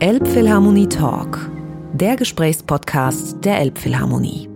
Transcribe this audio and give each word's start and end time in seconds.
Elbphilharmonie 0.00 0.88
Talk, 0.88 1.50
der 1.92 2.16
Gesprächspodcast 2.16 3.44
der 3.44 3.60
Elbphilharmonie. 3.60 4.48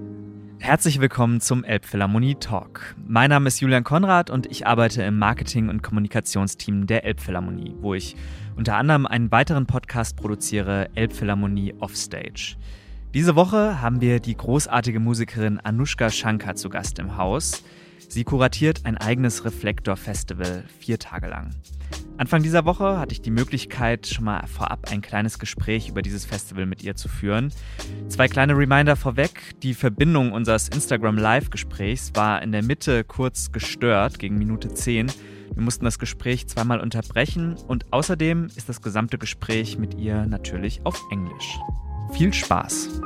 Herzlich 0.58 1.00
willkommen 1.00 1.40
zum 1.40 1.62
Elbphilharmonie 1.62 2.34
Talk. 2.34 2.96
Mein 3.06 3.30
Name 3.30 3.46
ist 3.46 3.60
Julian 3.60 3.84
Konrad 3.84 4.30
und 4.30 4.50
ich 4.50 4.66
arbeite 4.66 5.04
im 5.04 5.16
Marketing- 5.16 5.68
und 5.68 5.84
Kommunikationsteam 5.84 6.88
der 6.88 7.04
Elbphilharmonie, 7.04 7.76
wo 7.80 7.94
ich 7.94 8.16
unter 8.56 8.74
anderem 8.74 9.06
einen 9.06 9.30
weiteren 9.30 9.66
Podcast 9.66 10.16
produziere, 10.16 10.88
Elbphilharmonie 10.96 11.72
Offstage. 11.78 12.56
Diese 13.14 13.36
Woche 13.36 13.80
haben 13.80 14.00
wir 14.00 14.18
die 14.18 14.36
großartige 14.36 14.98
Musikerin 14.98 15.60
Anushka 15.60 16.10
Shankar 16.10 16.56
zu 16.56 16.68
Gast 16.68 16.98
im 16.98 17.16
Haus. 17.16 17.62
Sie 18.08 18.24
kuratiert 18.24 18.80
ein 18.84 18.96
eigenes 18.96 19.44
Reflektor-Festival 19.44 20.64
vier 20.78 20.98
Tage 20.98 21.28
lang. 21.28 21.50
Anfang 22.16 22.42
dieser 22.42 22.64
Woche 22.64 22.98
hatte 22.98 23.12
ich 23.12 23.20
die 23.20 23.30
Möglichkeit, 23.30 24.06
schon 24.08 24.24
mal 24.24 24.44
vorab 24.46 24.90
ein 24.90 25.02
kleines 25.02 25.38
Gespräch 25.38 25.88
über 25.88 26.02
dieses 26.02 26.24
Festival 26.24 26.66
mit 26.66 26.82
ihr 26.82 26.96
zu 26.96 27.08
führen. 27.08 27.52
Zwei 28.08 28.26
kleine 28.26 28.56
Reminder 28.56 28.96
vorweg. 28.96 29.54
Die 29.62 29.74
Verbindung 29.74 30.32
unseres 30.32 30.68
Instagram 30.68 31.16
Live-Gesprächs 31.16 32.10
war 32.14 32.42
in 32.42 32.50
der 32.50 32.64
Mitte 32.64 33.04
kurz 33.04 33.52
gestört, 33.52 34.18
gegen 34.18 34.36
Minute 34.36 34.74
10. 34.74 35.12
Wir 35.54 35.62
mussten 35.62 35.84
das 35.84 35.98
Gespräch 35.98 36.48
zweimal 36.48 36.80
unterbrechen 36.80 37.56
und 37.68 37.92
außerdem 37.92 38.48
ist 38.56 38.68
das 38.68 38.82
gesamte 38.82 39.18
Gespräch 39.18 39.78
mit 39.78 39.94
ihr 39.94 40.26
natürlich 40.26 40.80
auf 40.84 41.00
Englisch. 41.10 41.58
Viel 42.12 42.32
Spaß! 42.34 43.00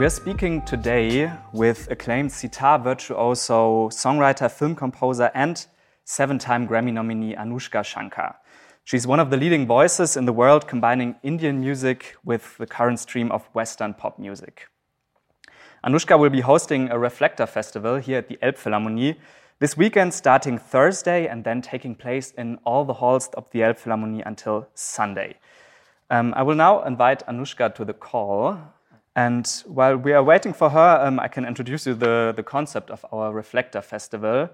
We 0.00 0.06
are 0.06 0.08
speaking 0.08 0.62
today 0.62 1.30
with 1.52 1.90
acclaimed 1.90 2.32
sitar 2.32 2.78
virtuoso, 2.78 3.90
songwriter, 3.90 4.50
film 4.50 4.74
composer, 4.74 5.30
and 5.34 5.66
seven 6.04 6.38
time 6.38 6.66
Grammy 6.66 6.90
nominee 6.90 7.34
Anoushka 7.34 7.84
Shankar. 7.84 8.36
She's 8.82 9.06
one 9.06 9.20
of 9.20 9.28
the 9.28 9.36
leading 9.36 9.66
voices 9.66 10.16
in 10.16 10.24
the 10.24 10.32
world 10.32 10.66
combining 10.66 11.16
Indian 11.22 11.60
music 11.60 12.16
with 12.24 12.56
the 12.56 12.66
current 12.66 12.98
stream 12.98 13.30
of 13.30 13.44
Western 13.52 13.92
pop 13.92 14.18
music. 14.18 14.68
Anoushka 15.84 16.18
will 16.18 16.30
be 16.30 16.40
hosting 16.40 16.88
a 16.88 16.94
Reflektor 16.94 17.46
Festival 17.46 17.96
here 17.96 18.16
at 18.16 18.28
the 18.28 18.38
Elbphilharmonie 18.42 19.18
this 19.58 19.76
weekend, 19.76 20.14
starting 20.14 20.56
Thursday 20.56 21.26
and 21.26 21.44
then 21.44 21.60
taking 21.60 21.94
place 21.94 22.30
in 22.38 22.58
all 22.64 22.86
the 22.86 22.94
halls 22.94 23.28
of 23.34 23.50
the 23.50 23.58
Elbphilharmonie 23.58 24.22
until 24.24 24.66
Sunday. 24.72 25.36
Um, 26.08 26.32
I 26.34 26.42
will 26.42 26.56
now 26.56 26.84
invite 26.84 27.22
Anoushka 27.26 27.74
to 27.74 27.84
the 27.84 27.92
call. 27.92 28.58
And 29.16 29.46
while 29.66 29.96
we 29.96 30.12
are 30.12 30.22
waiting 30.22 30.52
for 30.52 30.70
her, 30.70 31.00
um, 31.02 31.18
I 31.18 31.28
can 31.28 31.44
introduce 31.44 31.86
you 31.86 31.94
the, 31.94 32.32
the 32.36 32.42
concept 32.42 32.90
of 32.90 33.04
our 33.12 33.32
Reflektor 33.32 33.82
Festival. 33.82 34.48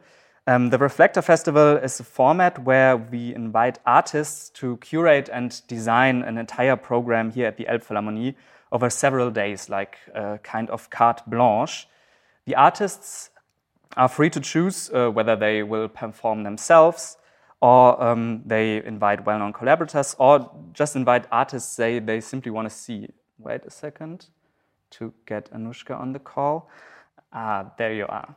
Um, 0.46 0.70
the 0.70 0.78
Reflektor 0.78 1.22
Festival 1.22 1.76
is 1.76 2.00
a 2.00 2.04
format 2.04 2.64
where 2.64 2.96
we 2.96 3.34
invite 3.34 3.78
artists 3.84 4.48
to 4.50 4.78
curate 4.78 5.28
and 5.30 5.60
design 5.68 6.22
an 6.22 6.38
entire 6.38 6.76
program 6.76 7.32
here 7.32 7.46
at 7.46 7.58
the 7.58 7.64
Elbphilharmonie 7.64 8.34
over 8.72 8.88
several 8.88 9.30
days, 9.30 9.68
like 9.68 9.98
a 10.14 10.38
kind 10.42 10.70
of 10.70 10.88
carte 10.88 11.28
blanche. 11.28 11.86
The 12.46 12.54
artists 12.54 13.30
are 13.96 14.08
free 14.08 14.30
to 14.30 14.40
choose 14.40 14.90
uh, 14.94 15.10
whether 15.10 15.36
they 15.36 15.62
will 15.64 15.88
perform 15.88 16.44
themselves 16.44 17.18
or 17.60 18.02
um, 18.02 18.42
they 18.46 18.84
invite 18.84 19.24
well 19.26 19.38
known 19.38 19.52
collaborators 19.52 20.14
or 20.18 20.50
just 20.72 20.96
invite 20.96 21.26
artists 21.30 21.76
they, 21.76 21.98
they 21.98 22.20
simply 22.20 22.50
want 22.50 22.68
to 22.68 22.74
see. 22.74 23.08
Wait 23.38 23.62
a 23.66 23.70
second 23.70 24.28
to 24.92 25.12
get 25.26 25.50
Anoushka 25.52 25.98
on 25.98 26.12
the 26.12 26.18
call. 26.18 26.68
Ah, 27.32 27.72
there 27.78 27.92
you 27.94 28.06
are. 28.08 28.34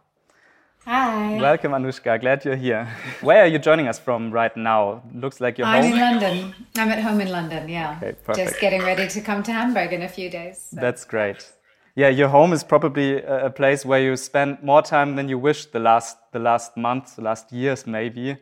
Hi. 0.85 1.37
Welcome, 1.39 1.73
Anoushka. 1.73 2.19
Glad 2.21 2.45
you're 2.45 2.55
here. 2.55 2.87
Where 3.21 3.43
are 3.43 3.47
you 3.47 3.59
joining 3.59 3.87
us 3.87 3.99
from 3.99 4.31
right 4.31 4.55
now? 4.55 5.03
Looks 5.13 5.39
like 5.41 5.57
you're 5.57 5.67
I'm 5.67 5.83
home. 5.83 5.93
in 5.93 5.99
London. 5.99 6.55
I'm 6.77 6.89
at 6.89 7.03
home 7.03 7.21
in 7.21 7.29
London, 7.29 7.69
yeah. 7.69 7.97
Okay, 7.97 8.13
perfect. 8.23 8.49
Just 8.49 8.61
getting 8.61 8.81
ready 8.81 9.07
to 9.07 9.21
come 9.21 9.43
to 9.43 9.51
Hamburg 9.51 9.93
in 9.93 10.01
a 10.03 10.09
few 10.09 10.29
days. 10.29 10.69
so. 10.71 10.77
That's 10.79 11.05
great. 11.05 11.51
Yeah, 11.95 12.07
your 12.07 12.29
home 12.29 12.53
is 12.53 12.63
probably 12.63 13.21
a 13.23 13.49
place 13.49 13.85
where 13.85 13.99
you 13.99 14.15
spend 14.15 14.63
more 14.63 14.81
time 14.81 15.15
than 15.17 15.27
you 15.27 15.37
wish 15.37 15.65
the 15.65 15.79
last 15.79 16.17
the 16.31 16.39
last 16.39 16.77
months, 16.77 17.15
the 17.15 17.23
last 17.23 17.51
years, 17.51 17.85
maybe. 17.85 18.37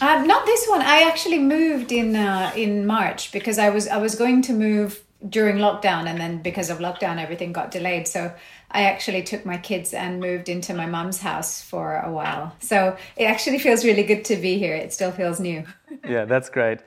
Uh, 0.00 0.22
not 0.26 0.44
this 0.44 0.66
one. 0.68 0.82
I 0.82 1.02
actually 1.02 1.38
moved 1.38 1.90
in 1.90 2.14
uh, 2.16 2.52
in 2.54 2.86
March 2.86 3.32
because 3.32 3.58
I 3.58 3.70
was 3.70 3.88
I 3.88 3.96
was 3.96 4.14
going 4.14 4.42
to 4.42 4.52
move 4.52 5.04
during 5.28 5.56
lockdown, 5.56 6.06
and 6.06 6.18
then 6.18 6.42
because 6.42 6.70
of 6.70 6.78
lockdown, 6.78 7.18
everything 7.18 7.52
got 7.52 7.70
delayed. 7.70 8.08
So 8.08 8.32
I 8.70 8.84
actually 8.84 9.22
took 9.22 9.44
my 9.44 9.58
kids 9.58 9.92
and 9.92 10.20
moved 10.20 10.48
into 10.48 10.74
my 10.74 10.86
mom's 10.86 11.20
house 11.20 11.60
for 11.60 11.96
a 11.98 12.10
while. 12.10 12.54
So 12.60 12.96
it 13.16 13.24
actually 13.24 13.58
feels 13.58 13.84
really 13.84 14.02
good 14.02 14.24
to 14.26 14.36
be 14.36 14.58
here. 14.58 14.74
It 14.74 14.92
still 14.92 15.12
feels 15.12 15.40
new. 15.40 15.64
Yeah, 16.08 16.24
that's 16.24 16.48
great. 16.48 16.78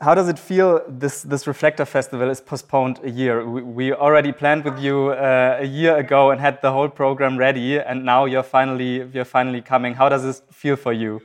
How 0.00 0.14
does 0.14 0.28
it 0.28 0.38
feel? 0.38 0.80
This 0.88 1.22
this 1.22 1.44
Reflektor 1.44 1.86
Festival 1.86 2.30
is 2.30 2.40
postponed 2.40 3.00
a 3.02 3.10
year. 3.10 3.44
We, 3.46 3.62
we 3.62 3.92
already 3.92 4.32
planned 4.32 4.64
with 4.64 4.78
you 4.78 5.10
uh, 5.10 5.58
a 5.60 5.66
year 5.66 5.96
ago 5.96 6.30
and 6.30 6.40
had 6.40 6.62
the 6.62 6.72
whole 6.72 6.88
program 6.88 7.36
ready, 7.36 7.78
and 7.78 8.04
now 8.04 8.24
you're 8.24 8.42
finally 8.42 9.08
you're 9.12 9.24
finally 9.24 9.60
coming. 9.60 9.94
How 9.94 10.08
does 10.08 10.22
this 10.22 10.42
feel 10.50 10.76
for 10.76 10.92
you? 10.92 11.20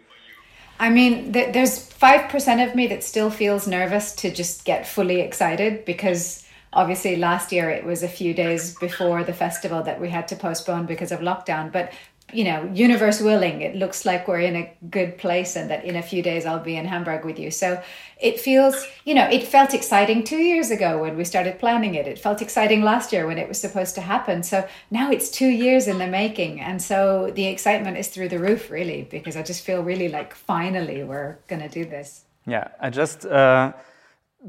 I 0.79 0.89
mean, 0.89 1.31
there's 1.31 1.79
five 1.79 2.29
percent 2.29 2.61
of 2.61 2.75
me 2.75 2.87
that 2.87 3.03
still 3.03 3.29
feels 3.29 3.67
nervous 3.67 4.13
to 4.15 4.31
just 4.31 4.65
get 4.65 4.87
fully 4.87 5.21
excited 5.21 5.85
because 5.85 6.45
obviously 6.73 7.15
last 7.15 7.51
year 7.51 7.69
it 7.69 7.83
was 7.83 8.03
a 8.03 8.07
few 8.07 8.33
days 8.33 8.75
before 8.75 9.23
the 9.23 9.33
festival 9.33 9.83
that 9.83 9.99
we 9.99 10.09
had 10.09 10.27
to 10.27 10.35
postpone 10.35 10.85
because 10.85 11.11
of 11.11 11.19
lockdown. 11.19 11.71
But 11.71 11.91
you 12.33 12.43
know, 12.43 12.69
universe 12.73 13.21
willing, 13.21 13.61
it 13.61 13.75
looks 13.75 14.05
like 14.05 14.27
we're 14.27 14.39
in 14.39 14.55
a 14.55 14.71
good 14.89 15.17
place 15.17 15.55
and 15.55 15.69
that 15.69 15.83
in 15.83 15.95
a 15.95 16.01
few 16.01 16.21
days 16.21 16.45
I'll 16.45 16.59
be 16.59 16.75
in 16.75 16.85
Hamburg 16.85 17.25
with 17.25 17.39
you. 17.39 17.51
So 17.51 17.81
it 18.19 18.39
feels, 18.39 18.85
you 19.05 19.13
know, 19.13 19.27
it 19.29 19.43
felt 19.43 19.73
exciting 19.73 20.23
two 20.23 20.37
years 20.37 20.71
ago 20.71 21.01
when 21.01 21.17
we 21.17 21.23
started 21.23 21.59
planning 21.59 21.95
it. 21.95 22.07
It 22.07 22.19
felt 22.19 22.41
exciting 22.41 22.83
last 22.83 23.11
year 23.11 23.25
when 23.25 23.37
it 23.37 23.47
was 23.47 23.59
supposed 23.59 23.95
to 23.95 24.01
happen. 24.01 24.43
So 24.43 24.67
now 24.91 25.09
it's 25.11 25.29
two 25.29 25.47
years 25.47 25.87
in 25.87 25.97
the 25.97 26.07
making. 26.07 26.61
And 26.61 26.81
so 26.81 27.31
the 27.33 27.47
excitement 27.47 27.97
is 27.97 28.09
through 28.09 28.29
the 28.29 28.39
roof, 28.39 28.69
really, 28.69 29.07
because 29.09 29.35
I 29.35 29.43
just 29.43 29.63
feel 29.63 29.81
really 29.81 30.09
like 30.09 30.33
finally 30.35 31.03
we're 31.03 31.37
to 31.61 31.69
do 31.69 31.85
this. 31.85 32.25
Yeah, 32.45 32.69
I 32.79 32.89
just 32.89 33.25
uh, 33.25 33.73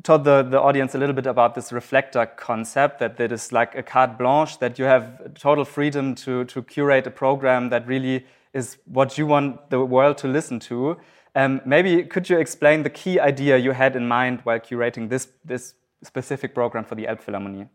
told 0.02 0.24
the, 0.24 0.42
the 0.42 0.60
audience 0.60 0.94
a 0.94 0.98
little 0.98 1.14
bit 1.14 1.26
about 1.26 1.54
this 1.54 1.72
reflector 1.72 2.26
concept 2.26 3.00
that 3.00 3.16
that 3.16 3.32
is 3.32 3.52
like 3.52 3.74
a 3.74 3.82
carte 3.82 4.18
blanche, 4.18 4.58
that 4.58 4.78
you 4.78 4.84
have 4.84 5.34
total 5.34 5.64
freedom 5.64 6.14
to, 6.16 6.44
to 6.44 6.62
curate 6.62 7.06
a 7.06 7.10
program 7.10 7.70
that 7.70 7.86
really 7.86 8.24
is 8.52 8.78
what 8.84 9.18
you 9.18 9.26
want 9.26 9.70
the 9.70 9.84
world 9.84 10.18
to 10.18 10.28
listen 10.28 10.60
to. 10.60 10.96
Um, 11.34 11.60
maybe 11.64 12.04
could 12.04 12.28
you 12.28 12.38
explain 12.38 12.82
the 12.82 12.90
key 12.90 13.20
idea 13.20 13.56
you 13.56 13.72
had 13.72 13.96
in 13.96 14.06
mind 14.06 14.40
while 14.44 14.58
curating 14.58 15.08
this, 15.08 15.28
this 15.44 15.74
specific 16.02 16.54
program 16.54 16.84
for 16.84 16.94
the 16.94 17.06
Elbphilharmonie? 17.06 17.68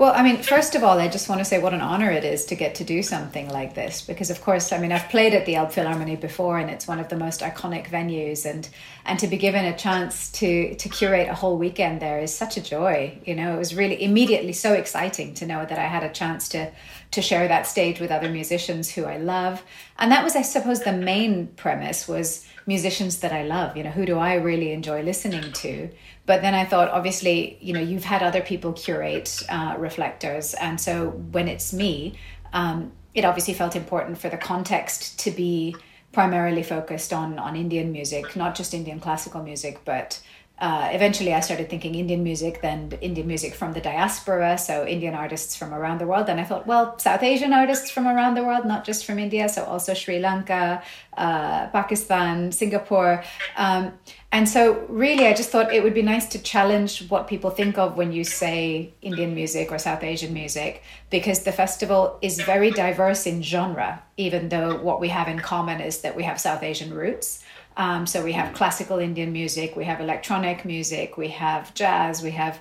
Well, 0.00 0.14
I 0.16 0.22
mean, 0.22 0.42
first 0.42 0.74
of 0.74 0.82
all, 0.82 0.98
I 0.98 1.08
just 1.08 1.28
want 1.28 1.40
to 1.42 1.44
say 1.44 1.58
what 1.58 1.74
an 1.74 1.82
honor 1.82 2.10
it 2.10 2.24
is 2.24 2.46
to 2.46 2.54
get 2.54 2.76
to 2.76 2.84
do 2.84 3.02
something 3.02 3.50
like 3.50 3.74
this 3.74 4.00
because, 4.00 4.30
of 4.30 4.40
course, 4.40 4.72
I 4.72 4.78
mean, 4.78 4.92
I've 4.92 5.10
played 5.10 5.34
at 5.34 5.44
the 5.44 5.56
Elbphilharmonie 5.56 6.18
before, 6.18 6.58
and 6.58 6.70
it's 6.70 6.88
one 6.88 7.00
of 7.00 7.10
the 7.10 7.18
most 7.18 7.42
iconic 7.42 7.90
venues, 7.90 8.50
and 8.50 8.66
and 9.04 9.18
to 9.18 9.26
be 9.26 9.36
given 9.36 9.66
a 9.66 9.76
chance 9.76 10.32
to 10.40 10.74
to 10.74 10.88
curate 10.88 11.28
a 11.28 11.34
whole 11.34 11.58
weekend 11.58 12.00
there 12.00 12.18
is 12.18 12.34
such 12.34 12.56
a 12.56 12.62
joy. 12.62 13.18
You 13.26 13.34
know, 13.34 13.54
it 13.54 13.58
was 13.58 13.74
really 13.74 14.02
immediately 14.02 14.54
so 14.54 14.72
exciting 14.72 15.34
to 15.34 15.44
know 15.44 15.66
that 15.66 15.78
I 15.78 15.86
had 15.86 16.02
a 16.02 16.08
chance 16.08 16.48
to 16.48 16.72
to 17.10 17.20
share 17.20 17.46
that 17.48 17.66
stage 17.66 18.00
with 18.00 18.10
other 18.10 18.30
musicians 18.30 18.90
who 18.90 19.04
I 19.04 19.18
love, 19.18 19.62
and 19.98 20.10
that 20.12 20.24
was, 20.24 20.34
I 20.34 20.40
suppose, 20.40 20.80
the 20.80 20.94
main 20.94 21.48
premise 21.48 22.08
was 22.08 22.46
musicians 22.74 23.18
that 23.22 23.32
I 23.32 23.42
love. 23.42 23.76
You 23.76 23.82
know, 23.84 23.94
who 23.98 24.06
do 24.06 24.16
I 24.30 24.34
really 24.34 24.70
enjoy 24.72 25.02
listening 25.02 25.52
to? 25.64 25.90
But 26.24 26.40
then 26.44 26.54
I 26.54 26.64
thought, 26.64 26.88
obviously, 26.98 27.58
you 27.60 27.72
know, 27.74 27.84
you've 27.90 28.08
had 28.14 28.22
other 28.22 28.42
people 28.50 28.72
curate 28.72 29.42
uh, 29.48 29.74
reflectors, 29.86 30.54
and 30.54 30.80
so 30.80 31.10
when 31.36 31.46
it's 31.48 31.72
me, 31.72 31.92
um, 32.52 32.92
it 33.12 33.24
obviously 33.24 33.54
felt 33.54 33.74
important 33.74 34.18
for 34.18 34.28
the 34.28 34.36
context 34.36 35.18
to 35.24 35.30
be 35.32 35.74
primarily 36.12 36.62
focused 36.62 37.12
on 37.12 37.38
on 37.46 37.56
Indian 37.56 37.88
music, 37.98 38.24
not 38.36 38.54
just 38.54 38.74
Indian 38.80 39.00
classical 39.00 39.42
music, 39.42 39.74
but 39.84 40.20
uh, 40.60 40.90
eventually 40.92 41.32
I 41.32 41.40
started 41.40 41.70
thinking 41.70 41.94
Indian 41.94 42.22
music, 42.22 42.60
then 42.60 42.92
Indian 43.00 43.26
music 43.26 43.54
from 43.54 43.72
the 43.72 43.80
diaspora, 43.80 44.58
so 44.58 44.86
Indian 44.86 45.14
artists 45.14 45.56
from 45.56 45.72
around 45.72 45.98
the 45.98 46.06
world. 46.06 46.26
Then 46.26 46.38
I 46.38 46.44
thought, 46.44 46.66
well, 46.66 46.98
South 46.98 47.22
Asian 47.22 47.54
artists 47.54 47.90
from 47.90 48.06
around 48.06 48.34
the 48.34 48.44
world, 48.44 48.66
not 48.66 48.84
just 48.84 49.06
from 49.06 49.18
India, 49.18 49.48
so 49.48 49.64
also 49.64 49.94
Sri 49.94 50.18
Lanka, 50.18 50.82
uh, 51.16 51.68
Pakistan, 51.68 52.52
Singapore. 52.52 53.24
Um, 53.56 53.92
and 54.32 54.48
so, 54.48 54.84
really, 54.88 55.26
I 55.26 55.32
just 55.32 55.50
thought 55.50 55.72
it 55.72 55.82
would 55.82 55.94
be 55.94 56.02
nice 56.02 56.26
to 56.28 56.38
challenge 56.38 57.08
what 57.08 57.26
people 57.26 57.50
think 57.50 57.78
of 57.78 57.96
when 57.96 58.12
you 58.12 58.22
say 58.22 58.92
Indian 59.02 59.34
music 59.34 59.72
or 59.72 59.78
South 59.78 60.04
Asian 60.04 60.32
music, 60.32 60.82
because 61.08 61.40
the 61.44 61.52
festival 61.52 62.18
is 62.20 62.38
very 62.40 62.70
diverse 62.70 63.26
in 63.26 63.42
genre. 63.42 64.02
even 64.20 64.50
though 64.50 64.76
what 64.76 65.00
we 65.00 65.08
have 65.08 65.28
in 65.28 65.40
common 65.40 65.80
is 65.80 66.02
that 66.02 66.14
we 66.14 66.22
have 66.24 66.38
South 66.38 66.62
Asian 66.62 66.92
roots. 66.92 67.42
Um, 67.76 68.06
so 68.06 68.22
we 68.22 68.32
have 68.32 68.52
classical 68.52 68.98
Indian 68.98 69.32
music, 69.32 69.76
we 69.76 69.84
have 69.84 70.00
electronic 70.00 70.64
music, 70.64 71.16
we 71.16 71.28
have 71.28 71.72
jazz, 71.74 72.22
we 72.22 72.32
have 72.32 72.60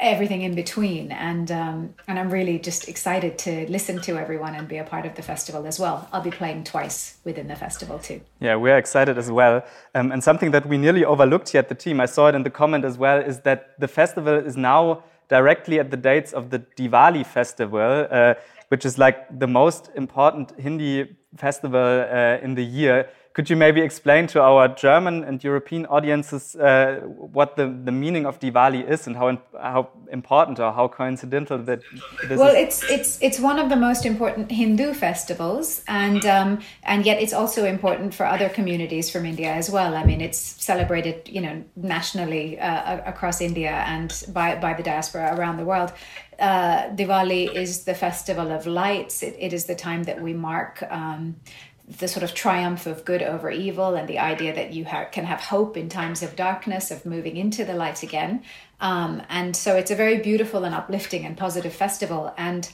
everything 0.00 0.42
in 0.42 0.54
between, 0.54 1.10
and 1.10 1.50
um, 1.50 1.94
and 2.06 2.18
I'm 2.18 2.30
really 2.30 2.58
just 2.58 2.88
excited 2.88 3.38
to 3.38 3.66
listen 3.68 4.00
to 4.02 4.18
everyone 4.18 4.54
and 4.54 4.68
be 4.68 4.76
a 4.76 4.84
part 4.84 5.06
of 5.06 5.14
the 5.14 5.22
festival 5.22 5.66
as 5.66 5.80
well. 5.80 6.08
I'll 6.12 6.22
be 6.22 6.30
playing 6.30 6.64
twice 6.64 7.18
within 7.24 7.48
the 7.48 7.56
festival 7.56 7.98
too. 7.98 8.20
Yeah, 8.40 8.56
we're 8.56 8.78
excited 8.78 9.18
as 9.18 9.30
well. 9.30 9.64
Um, 9.94 10.12
and 10.12 10.22
something 10.22 10.50
that 10.52 10.66
we 10.66 10.78
nearly 10.78 11.04
overlooked 11.04 11.48
here 11.48 11.60
at 11.60 11.68
the 11.68 11.74
team, 11.74 12.00
I 12.00 12.06
saw 12.06 12.28
it 12.28 12.34
in 12.34 12.42
the 12.42 12.50
comment 12.50 12.84
as 12.84 12.98
well, 12.98 13.18
is 13.18 13.40
that 13.40 13.80
the 13.80 13.88
festival 13.88 14.34
is 14.34 14.56
now 14.56 15.02
directly 15.28 15.80
at 15.80 15.90
the 15.90 15.96
dates 15.96 16.32
of 16.32 16.50
the 16.50 16.58
Diwali 16.76 17.24
festival, 17.24 18.06
uh, 18.10 18.34
which 18.68 18.84
is 18.84 18.98
like 18.98 19.38
the 19.38 19.46
most 19.46 19.90
important 19.96 20.52
Hindi 20.58 21.16
festival 21.36 22.06
uh, 22.08 22.38
in 22.42 22.54
the 22.54 22.64
year. 22.64 23.08
Could 23.34 23.48
you 23.48 23.56
maybe 23.56 23.80
explain 23.80 24.26
to 24.28 24.42
our 24.42 24.68
German 24.68 25.24
and 25.24 25.42
European 25.42 25.86
audiences 25.86 26.54
uh, 26.54 27.00
what 27.06 27.56
the, 27.56 27.66
the 27.84 27.92
meaning 27.92 28.26
of 28.26 28.38
Diwali 28.40 28.86
is 28.86 29.06
and 29.06 29.16
how 29.16 29.38
how 29.58 29.88
important 30.10 30.60
or 30.60 30.70
how 30.70 30.88
coincidental 30.88 31.56
that 31.58 31.80
this 32.28 32.38
well, 32.38 32.54
is? 32.54 32.82
it's 32.82 32.90
it's 32.90 33.18
it's 33.22 33.40
one 33.40 33.58
of 33.58 33.70
the 33.70 33.76
most 33.76 34.04
important 34.04 34.50
Hindu 34.50 34.92
festivals, 34.92 35.82
and 35.88 36.26
um, 36.26 36.58
and 36.82 37.06
yet 37.06 37.22
it's 37.22 37.32
also 37.32 37.64
important 37.64 38.14
for 38.14 38.26
other 38.26 38.50
communities 38.50 39.10
from 39.10 39.24
India 39.24 39.50
as 39.50 39.70
well. 39.70 39.94
I 39.94 40.04
mean, 40.04 40.20
it's 40.20 40.38
celebrated, 40.38 41.26
you 41.26 41.40
know, 41.40 41.64
nationally 41.74 42.60
uh, 42.60 43.00
across 43.06 43.40
India 43.40 43.72
and 43.86 44.12
by 44.28 44.56
by 44.56 44.74
the 44.74 44.82
diaspora 44.82 45.34
around 45.36 45.56
the 45.56 45.64
world. 45.64 45.92
Uh, 46.38 46.90
Diwali 46.96 47.54
is 47.54 47.84
the 47.84 47.94
festival 47.94 48.50
of 48.50 48.66
lights. 48.66 49.22
It, 49.22 49.36
it 49.38 49.52
is 49.52 49.66
the 49.66 49.76
time 49.76 50.02
that 50.04 50.20
we 50.20 50.32
mark. 50.32 50.82
Um, 50.90 51.36
the 51.88 52.08
sort 52.08 52.22
of 52.22 52.32
triumph 52.34 52.86
of 52.86 53.04
good 53.04 53.22
over 53.22 53.50
evil 53.50 53.94
and 53.94 54.08
the 54.08 54.18
idea 54.18 54.54
that 54.54 54.72
you 54.72 54.84
ha- 54.84 55.06
can 55.10 55.24
have 55.24 55.40
hope 55.40 55.76
in 55.76 55.88
times 55.88 56.22
of 56.22 56.36
darkness, 56.36 56.90
of 56.90 57.04
moving 57.04 57.36
into 57.36 57.64
the 57.64 57.74
light 57.74 58.02
again. 58.02 58.42
Um, 58.80 59.22
and 59.28 59.56
so 59.56 59.76
it's 59.76 59.90
a 59.90 59.96
very 59.96 60.18
beautiful 60.18 60.64
and 60.64 60.74
uplifting 60.74 61.24
and 61.24 61.36
positive 61.36 61.72
festival. 61.72 62.32
And, 62.38 62.70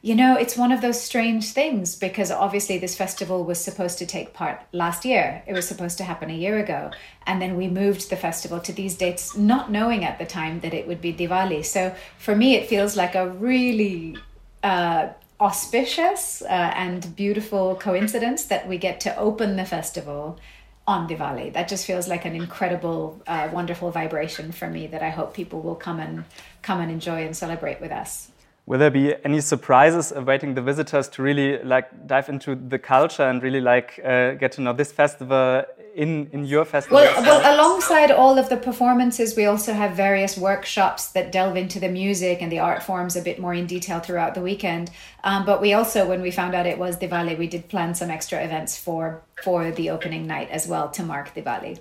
you 0.00 0.14
know, 0.14 0.36
it's 0.36 0.56
one 0.56 0.72
of 0.72 0.80
those 0.80 1.00
strange 1.00 1.52
things 1.52 1.96
because 1.96 2.30
obviously 2.30 2.78
this 2.78 2.96
festival 2.96 3.44
was 3.44 3.62
supposed 3.62 3.98
to 3.98 4.06
take 4.06 4.32
part 4.32 4.62
last 4.72 5.04
year. 5.04 5.42
It 5.46 5.52
was 5.52 5.68
supposed 5.68 5.98
to 5.98 6.04
happen 6.04 6.30
a 6.30 6.34
year 6.34 6.58
ago. 6.58 6.90
And 7.26 7.40
then 7.40 7.56
we 7.56 7.68
moved 7.68 8.08
the 8.08 8.16
festival 8.16 8.60
to 8.60 8.72
these 8.72 8.96
dates, 8.96 9.36
not 9.36 9.70
knowing 9.70 10.04
at 10.04 10.18
the 10.18 10.26
time 10.26 10.60
that 10.60 10.74
it 10.74 10.86
would 10.88 11.02
be 11.02 11.12
Diwali. 11.12 11.64
So 11.64 11.94
for 12.18 12.34
me, 12.34 12.54
it 12.54 12.68
feels 12.68 12.96
like 12.96 13.14
a 13.14 13.28
really 13.28 14.16
uh, 14.62 15.08
auspicious 15.40 16.42
uh, 16.42 16.46
and 16.46 17.14
beautiful 17.14 17.74
coincidence 17.76 18.44
that 18.46 18.66
we 18.66 18.78
get 18.78 19.00
to 19.00 19.16
open 19.16 19.56
the 19.56 19.64
festival 19.64 20.38
on 20.86 21.08
Diwali. 21.08 21.52
That 21.52 21.68
just 21.68 21.84
feels 21.86 22.08
like 22.08 22.24
an 22.24 22.34
incredible, 22.34 23.20
uh, 23.26 23.48
wonderful 23.52 23.90
vibration 23.90 24.52
for 24.52 24.68
me 24.68 24.86
that 24.86 25.02
I 25.02 25.10
hope 25.10 25.34
people 25.34 25.60
will 25.60 25.74
come 25.74 26.00
and 26.00 26.24
come 26.62 26.80
and 26.80 26.90
enjoy 26.90 27.24
and 27.24 27.36
celebrate 27.36 27.80
with 27.80 27.90
us. 27.90 28.30
Will 28.66 28.80
there 28.80 28.90
be 28.90 29.14
any 29.24 29.40
surprises 29.40 30.10
awaiting 30.10 30.54
the 30.54 30.62
visitors 30.62 31.08
to 31.10 31.22
really 31.22 31.62
like 31.62 32.08
dive 32.08 32.28
into 32.28 32.56
the 32.56 32.78
culture 32.78 33.22
and 33.22 33.40
really 33.40 33.60
like 33.60 34.00
uh, 34.04 34.32
get 34.34 34.52
to 34.52 34.60
know 34.60 34.72
this 34.72 34.90
festival 34.90 35.64
in 35.96 36.28
in 36.32 36.44
your 36.44 36.64
festival? 36.64 36.98
Well, 36.98 37.22
well, 37.22 37.40
alongside 37.54 38.10
all 38.10 38.38
of 38.38 38.48
the 38.48 38.56
performances, 38.56 39.34
we 39.36 39.46
also 39.46 39.72
have 39.72 39.96
various 39.96 40.36
workshops 40.36 41.12
that 41.12 41.32
delve 41.32 41.56
into 41.56 41.80
the 41.80 41.88
music 41.88 42.42
and 42.42 42.52
the 42.52 42.58
art 42.58 42.82
forms 42.82 43.16
a 43.16 43.22
bit 43.22 43.40
more 43.40 43.54
in 43.54 43.66
detail 43.66 44.00
throughout 44.00 44.34
the 44.34 44.42
weekend. 44.42 44.90
Um, 45.24 45.44
but 45.44 45.60
we 45.60 45.72
also, 45.72 46.06
when 46.06 46.22
we 46.22 46.30
found 46.30 46.54
out 46.54 46.66
it 46.66 46.78
was 46.78 46.96
Diwali, 46.98 47.38
we 47.38 47.48
did 47.48 47.68
plan 47.68 47.94
some 47.94 48.10
extra 48.10 48.44
events 48.44 48.78
for 48.78 49.22
for 49.42 49.70
the 49.70 49.90
opening 49.90 50.26
night 50.26 50.50
as 50.50 50.68
well 50.68 50.90
to 50.90 51.02
mark 51.02 51.34
Diwali. 51.34 51.78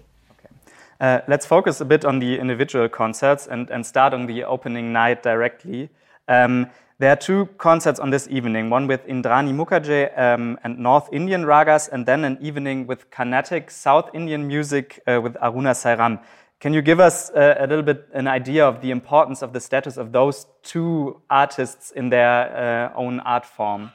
Uh, 0.99 1.19
let's 1.27 1.45
focus 1.45 1.81
a 1.81 1.85
bit 1.85 2.05
on 2.05 2.19
the 2.19 2.39
individual 2.39 2.87
concerts 2.87 3.47
and, 3.47 3.69
and 3.69 3.85
start 3.85 4.13
on 4.13 4.27
the 4.27 4.43
opening 4.43 4.93
night 4.93 5.23
directly. 5.23 5.89
Um, 6.27 6.67
there 6.97 7.11
are 7.11 7.17
two 7.17 7.47
concerts 7.57 7.99
on 7.99 8.09
this 8.09 8.27
evening, 8.29 8.69
one 8.69 8.87
with 8.87 9.05
Indrani 9.05 9.53
Mukherjee 9.53 10.17
um, 10.17 10.57
and 10.63 10.79
North 10.79 11.09
Indian 11.11 11.43
ragas, 11.43 11.89
and 11.91 12.05
then 12.05 12.23
an 12.23 12.37
evening 12.39 12.87
with 12.87 13.11
Carnatic 13.11 13.69
South 13.69 14.09
Indian 14.13 14.47
music 14.47 15.01
uh, 15.05 15.19
with 15.21 15.33
Aruna 15.35 15.73
Sairam. 15.73 16.21
Can 16.61 16.73
you 16.73 16.81
give 16.81 17.01
us 17.01 17.29
uh, 17.31 17.55
a 17.59 17.67
little 17.67 17.83
bit 17.83 18.07
an 18.13 18.27
idea 18.27 18.65
of 18.65 18.81
the 18.81 18.91
importance 18.91 19.41
of 19.41 19.51
the 19.51 19.59
status 19.59 19.97
of 19.97 20.13
those 20.13 20.47
two 20.63 21.21
artists 21.29 21.91
in 21.91 22.09
their 22.09 22.91
uh, 22.95 22.97
own 22.97 23.19
art 23.19 23.45
form? 23.45 23.91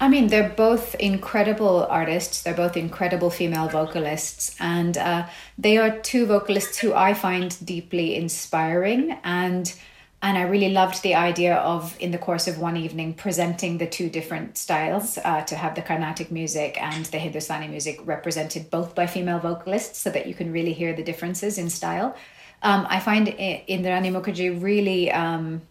I 0.00 0.08
mean, 0.08 0.26
they're 0.26 0.50
both 0.50 0.96
incredible 0.96 1.86
artists. 1.88 2.42
They're 2.42 2.54
both 2.54 2.76
incredible 2.76 3.30
female 3.30 3.68
vocalists. 3.68 4.56
And 4.58 4.98
uh, 4.98 5.28
they 5.56 5.78
are 5.78 6.00
two 6.00 6.26
vocalists 6.26 6.78
who 6.78 6.92
I 6.92 7.14
find 7.14 7.56
deeply 7.64 8.16
inspiring. 8.16 9.16
And 9.22 9.72
and 10.22 10.38
I 10.38 10.42
really 10.42 10.68
loved 10.68 11.02
the 11.02 11.16
idea 11.16 11.56
of, 11.56 11.96
in 11.98 12.12
the 12.12 12.18
course 12.18 12.46
of 12.46 12.58
one 12.58 12.76
evening, 12.76 13.14
presenting 13.14 13.78
the 13.78 13.88
two 13.88 14.08
different 14.08 14.56
styles 14.56 15.18
uh, 15.18 15.42
to 15.42 15.56
have 15.56 15.74
the 15.74 15.82
Carnatic 15.82 16.30
music 16.30 16.80
and 16.80 17.04
the 17.06 17.18
Hindustani 17.18 17.66
music 17.66 18.00
represented 18.04 18.70
both 18.70 18.94
by 18.94 19.08
female 19.08 19.40
vocalists 19.40 19.98
so 19.98 20.10
that 20.10 20.28
you 20.28 20.34
can 20.34 20.52
really 20.52 20.72
hear 20.72 20.94
the 20.94 21.02
differences 21.02 21.58
in 21.58 21.68
style. 21.68 22.16
Um, 22.62 22.86
I 22.88 23.00
find 23.00 23.26
Indrani 23.26 24.12
Mukherjee 24.12 24.62
really 24.62 25.10
um, 25.10 25.62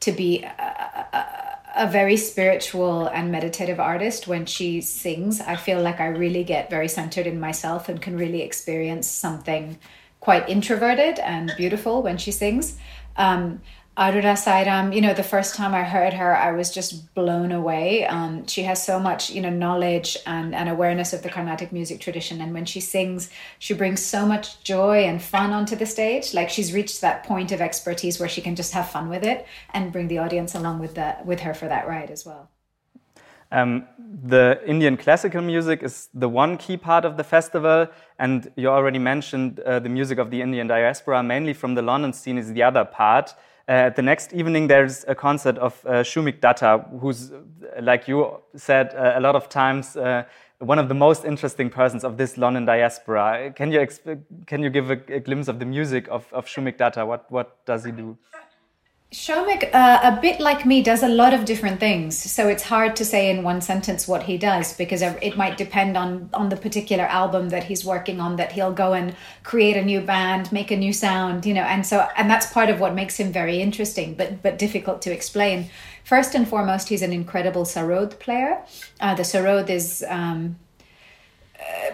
to 0.00 0.10
be 0.10 0.42
a, 0.42 1.06
a, 1.12 1.84
a, 1.84 1.86
very 1.86 2.16
spiritual 2.16 3.06
and 3.06 3.30
meditative 3.30 3.78
artist. 3.78 4.26
When 4.26 4.46
she 4.46 4.80
sings, 4.80 5.40
I 5.40 5.54
feel 5.54 5.80
like 5.80 6.00
I 6.00 6.06
really 6.06 6.42
get 6.42 6.68
very 6.68 6.88
centered 6.88 7.28
in 7.28 7.38
myself 7.38 7.88
and 7.88 8.02
can 8.02 8.16
really 8.16 8.42
experience 8.42 9.06
something 9.06 9.78
quite 10.18 10.48
introverted 10.48 11.20
and 11.20 11.52
beautiful 11.56 12.02
when 12.02 12.18
she 12.18 12.32
sings. 12.32 12.76
Um, 13.16 13.60
Aruna 13.94 14.32
Sairam, 14.38 14.94
you 14.94 15.02
know, 15.02 15.12
the 15.12 15.22
first 15.22 15.54
time 15.54 15.74
I 15.74 15.82
heard 15.82 16.14
her, 16.14 16.34
I 16.34 16.52
was 16.52 16.70
just 16.70 17.14
blown 17.14 17.52
away. 17.52 18.06
Um, 18.06 18.46
she 18.46 18.62
has 18.62 18.82
so 18.82 18.98
much, 18.98 19.28
you 19.28 19.42
know, 19.42 19.50
knowledge 19.50 20.16
and, 20.24 20.54
and 20.54 20.70
awareness 20.70 21.12
of 21.12 21.22
the 21.22 21.28
Carnatic 21.28 21.72
music 21.72 22.00
tradition. 22.00 22.40
And 22.40 22.54
when 22.54 22.64
she 22.64 22.80
sings, 22.80 23.28
she 23.58 23.74
brings 23.74 24.02
so 24.02 24.24
much 24.24 24.64
joy 24.64 25.04
and 25.04 25.20
fun 25.20 25.52
onto 25.52 25.76
the 25.76 25.84
stage. 25.84 26.32
Like 26.32 26.48
she's 26.48 26.72
reached 26.72 27.02
that 27.02 27.24
point 27.24 27.52
of 27.52 27.60
expertise 27.60 28.18
where 28.18 28.30
she 28.30 28.40
can 28.40 28.56
just 28.56 28.72
have 28.72 28.88
fun 28.88 29.10
with 29.10 29.24
it 29.24 29.46
and 29.74 29.92
bring 29.92 30.08
the 30.08 30.18
audience 30.18 30.54
along 30.54 30.78
with 30.78 30.94
that 30.94 31.26
with 31.26 31.40
her 31.40 31.52
for 31.52 31.68
that 31.68 31.86
ride 31.86 32.10
as 32.10 32.24
well. 32.24 32.48
Um, 33.50 33.86
the 33.98 34.58
Indian 34.66 34.96
classical 34.96 35.42
music 35.42 35.82
is 35.82 36.08
the 36.14 36.30
one 36.30 36.56
key 36.56 36.78
part 36.78 37.04
of 37.04 37.18
the 37.18 37.24
festival, 37.24 37.86
and 38.18 38.50
you 38.56 38.68
already 38.68 38.98
mentioned 38.98 39.60
uh, 39.60 39.78
the 39.78 39.90
music 39.90 40.16
of 40.16 40.30
the 40.30 40.40
Indian 40.40 40.66
diaspora, 40.66 41.22
mainly 41.22 41.52
from 41.52 41.74
the 41.74 41.82
London 41.82 42.14
scene, 42.14 42.38
is 42.38 42.54
the 42.54 42.62
other 42.62 42.86
part. 42.86 43.34
Uh, 43.72 43.88
the 43.88 44.02
next 44.02 44.34
evening, 44.34 44.66
there's 44.66 45.02
a 45.08 45.14
concert 45.14 45.56
of 45.56 45.82
uh, 45.86 46.02
Soumik 46.02 46.42
Datta, 46.42 46.84
who's, 47.00 47.32
like 47.80 48.06
you 48.06 48.36
said 48.54 48.94
uh, 48.94 49.14
a 49.16 49.20
lot 49.20 49.34
of 49.34 49.48
times, 49.48 49.96
uh, 49.96 50.24
one 50.58 50.78
of 50.78 50.88
the 50.88 50.94
most 50.94 51.24
interesting 51.24 51.70
persons 51.70 52.04
of 52.04 52.18
this 52.18 52.36
London 52.36 52.66
diaspora. 52.66 53.50
Can 53.56 53.72
you 53.72 53.88
can 54.46 54.62
you 54.62 54.68
give 54.68 54.90
a, 54.90 55.00
a, 55.08 55.20
glimpse 55.20 55.48
of 55.48 55.58
the 55.58 55.64
music 55.64 56.06
of, 56.10 56.30
of 56.34 56.44
Soumik 56.44 56.76
Datta? 56.76 57.06
What 57.06 57.32
what 57.32 57.64
does 57.64 57.82
he 57.86 57.92
do? 57.92 58.18
Soumik, 59.12 59.68
uh, 59.74 60.00
a 60.02 60.18
bit 60.22 60.40
like 60.40 60.64
me, 60.64 60.82
does 60.82 61.02
a 61.02 61.08
lot 61.08 61.34
of 61.34 61.44
different 61.44 61.78
things. 61.78 62.16
So 62.16 62.48
it's 62.48 62.62
hard 62.62 62.96
to 62.96 63.04
say 63.04 63.28
in 63.28 63.42
one 63.42 63.60
sentence 63.60 64.08
what 64.08 64.22
he 64.22 64.38
does 64.38 64.72
because 64.72 65.02
it 65.02 65.36
might 65.36 65.58
depend 65.58 65.98
on 65.98 66.30
on 66.32 66.48
the 66.48 66.56
particular 66.56 67.04
album 67.04 67.50
that 67.50 67.64
he's 67.64 67.84
working 67.84 68.20
on. 68.20 68.36
That 68.36 68.52
he'll 68.52 68.72
go 68.72 68.94
and 68.94 69.14
create 69.42 69.76
a 69.76 69.84
new 69.84 70.00
band, 70.00 70.50
make 70.50 70.70
a 70.70 70.76
new 70.78 70.94
sound, 70.94 71.44
you 71.44 71.52
know. 71.52 71.60
And 71.60 71.86
so, 71.86 72.08
and 72.16 72.30
that's 72.30 72.50
part 72.50 72.70
of 72.70 72.80
what 72.80 72.94
makes 72.94 73.20
him 73.20 73.32
very 73.32 73.60
interesting, 73.60 74.14
but 74.14 74.42
but 74.42 74.58
difficult 74.58 75.02
to 75.02 75.12
explain. 75.12 75.68
First 76.04 76.34
and 76.34 76.48
foremost, 76.48 76.88
he's 76.88 77.02
an 77.02 77.12
incredible 77.12 77.64
sarod 77.64 78.18
player. 78.18 78.62
Uh, 78.98 79.14
the 79.14 79.24
sarod 79.24 79.68
is 79.68 80.02
um, 80.08 80.56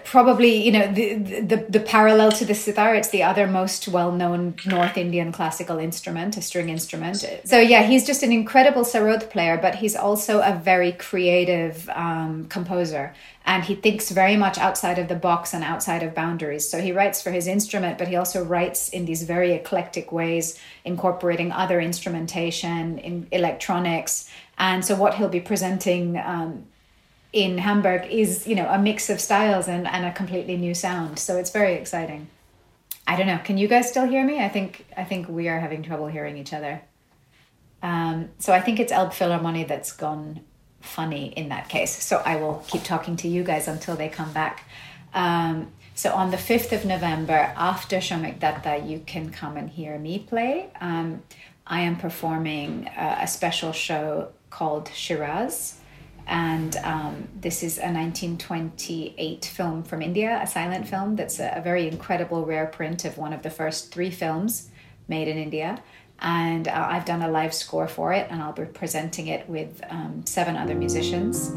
probably 0.04 0.64
you 0.64 0.72
know 0.72 0.90
the, 0.92 1.14
the 1.14 1.66
the 1.68 1.80
parallel 1.80 2.32
to 2.32 2.44
the 2.44 2.54
sitar 2.54 2.94
it's 2.94 3.10
the 3.10 3.22
other 3.22 3.46
most 3.46 3.88
well-known 3.88 4.54
north 4.66 4.96
indian 4.96 5.32
classical 5.32 5.78
instrument 5.78 6.36
a 6.36 6.42
string 6.42 6.68
instrument. 6.68 7.24
So 7.44 7.58
yeah 7.58 7.82
he's 7.82 8.06
just 8.06 8.22
an 8.22 8.32
incredible 8.32 8.82
sarod 8.82 9.28
player 9.30 9.58
but 9.58 9.74
he's 9.74 9.96
also 9.96 10.40
a 10.40 10.54
very 10.54 10.92
creative 10.92 11.88
um, 11.90 12.46
composer. 12.48 13.14
And 13.44 13.64
he 13.64 13.74
thinks 13.74 14.10
very 14.10 14.36
much 14.36 14.58
outside 14.58 14.98
of 14.98 15.08
the 15.08 15.14
box 15.14 15.54
and 15.54 15.64
outside 15.64 16.02
of 16.02 16.14
boundaries. 16.14 16.68
So 16.68 16.82
he 16.82 16.92
writes 16.92 17.22
for 17.22 17.30
his 17.30 17.46
instrument 17.46 17.98
but 17.98 18.08
he 18.08 18.16
also 18.16 18.44
writes 18.44 18.88
in 18.90 19.04
these 19.04 19.22
very 19.24 19.52
eclectic 19.52 20.12
ways 20.12 20.58
incorporating 20.84 21.52
other 21.52 21.80
instrumentation 21.80 22.98
in 22.98 23.26
electronics. 23.32 24.28
And 24.58 24.84
so 24.84 24.96
what 24.96 25.14
he'll 25.14 25.28
be 25.28 25.40
presenting 25.40 26.16
um, 26.18 26.64
in 27.38 27.58
Hamburg 27.58 28.06
is, 28.10 28.48
you 28.48 28.56
know, 28.56 28.68
a 28.68 28.78
mix 28.78 29.08
of 29.08 29.20
styles 29.20 29.68
and, 29.68 29.86
and 29.86 30.04
a 30.04 30.12
completely 30.12 30.56
new 30.56 30.74
sound. 30.74 31.20
So 31.20 31.36
it's 31.36 31.50
very 31.50 31.74
exciting. 31.74 32.26
I 33.06 33.16
don't 33.16 33.28
know. 33.28 33.38
Can 33.38 33.58
you 33.58 33.68
guys 33.68 33.88
still 33.88 34.06
hear 34.06 34.24
me? 34.24 34.42
I 34.44 34.48
think 34.48 34.84
I 34.96 35.04
think 35.04 35.28
we 35.28 35.48
are 35.48 35.60
having 35.60 35.82
trouble 35.82 36.08
hearing 36.08 36.36
each 36.36 36.52
other. 36.52 36.82
Um, 37.80 38.30
so 38.38 38.52
I 38.52 38.60
think 38.60 38.80
it's 38.80 38.92
Elbphilharmonie 38.92 39.68
that's 39.68 39.92
gone 39.92 40.40
funny 40.80 41.26
in 41.28 41.48
that 41.50 41.68
case. 41.68 42.02
So 42.02 42.16
I 42.24 42.36
will 42.36 42.64
keep 42.66 42.82
talking 42.82 43.16
to 43.18 43.28
you 43.28 43.44
guys 43.44 43.68
until 43.68 43.94
they 43.94 44.08
come 44.08 44.32
back. 44.32 44.68
Um, 45.14 45.70
so 45.94 46.12
on 46.12 46.30
the 46.30 46.36
5th 46.36 46.72
of 46.72 46.84
November, 46.84 47.52
after 47.56 47.98
Soumik 47.98 48.40
Datta, 48.40 48.84
you 48.84 49.00
can 49.06 49.30
come 49.30 49.56
and 49.56 49.70
hear 49.70 49.98
me 49.98 50.18
play. 50.18 50.70
Um, 50.80 51.22
I 51.66 51.80
am 51.82 51.96
performing 51.96 52.88
a, 52.96 53.18
a, 53.22 53.26
special 53.26 53.72
show 53.72 54.30
called 54.50 54.88
Shiraz. 54.94 55.78
And 56.28 56.76
um, 56.84 57.28
this 57.40 57.62
is 57.62 57.78
a 57.78 57.90
1928 57.90 59.44
film 59.44 59.82
from 59.82 60.02
India, 60.02 60.38
a 60.42 60.46
silent 60.46 60.86
film 60.86 61.16
that's 61.16 61.40
a, 61.40 61.54
a 61.56 61.62
very 61.62 61.88
incredible 61.88 62.44
rare 62.44 62.66
print 62.66 63.04
of 63.04 63.18
one 63.18 63.32
of 63.32 63.42
the 63.42 63.50
first 63.50 63.92
three 63.92 64.10
films 64.10 64.70
made 65.08 65.26
in 65.26 65.38
India 65.38 65.82
and 66.20 66.66
uh, 66.66 66.86
I've 66.90 67.04
done 67.04 67.22
a 67.22 67.28
live 67.28 67.54
score 67.54 67.86
for 67.86 68.12
it, 68.12 68.26
and 68.30 68.42
I'll 68.42 68.52
be 68.52 68.64
presenting 68.64 69.28
it 69.28 69.48
with 69.48 69.80
um, 69.88 70.22
seven 70.26 70.56
other 70.56 70.74
musicians. 70.74 71.52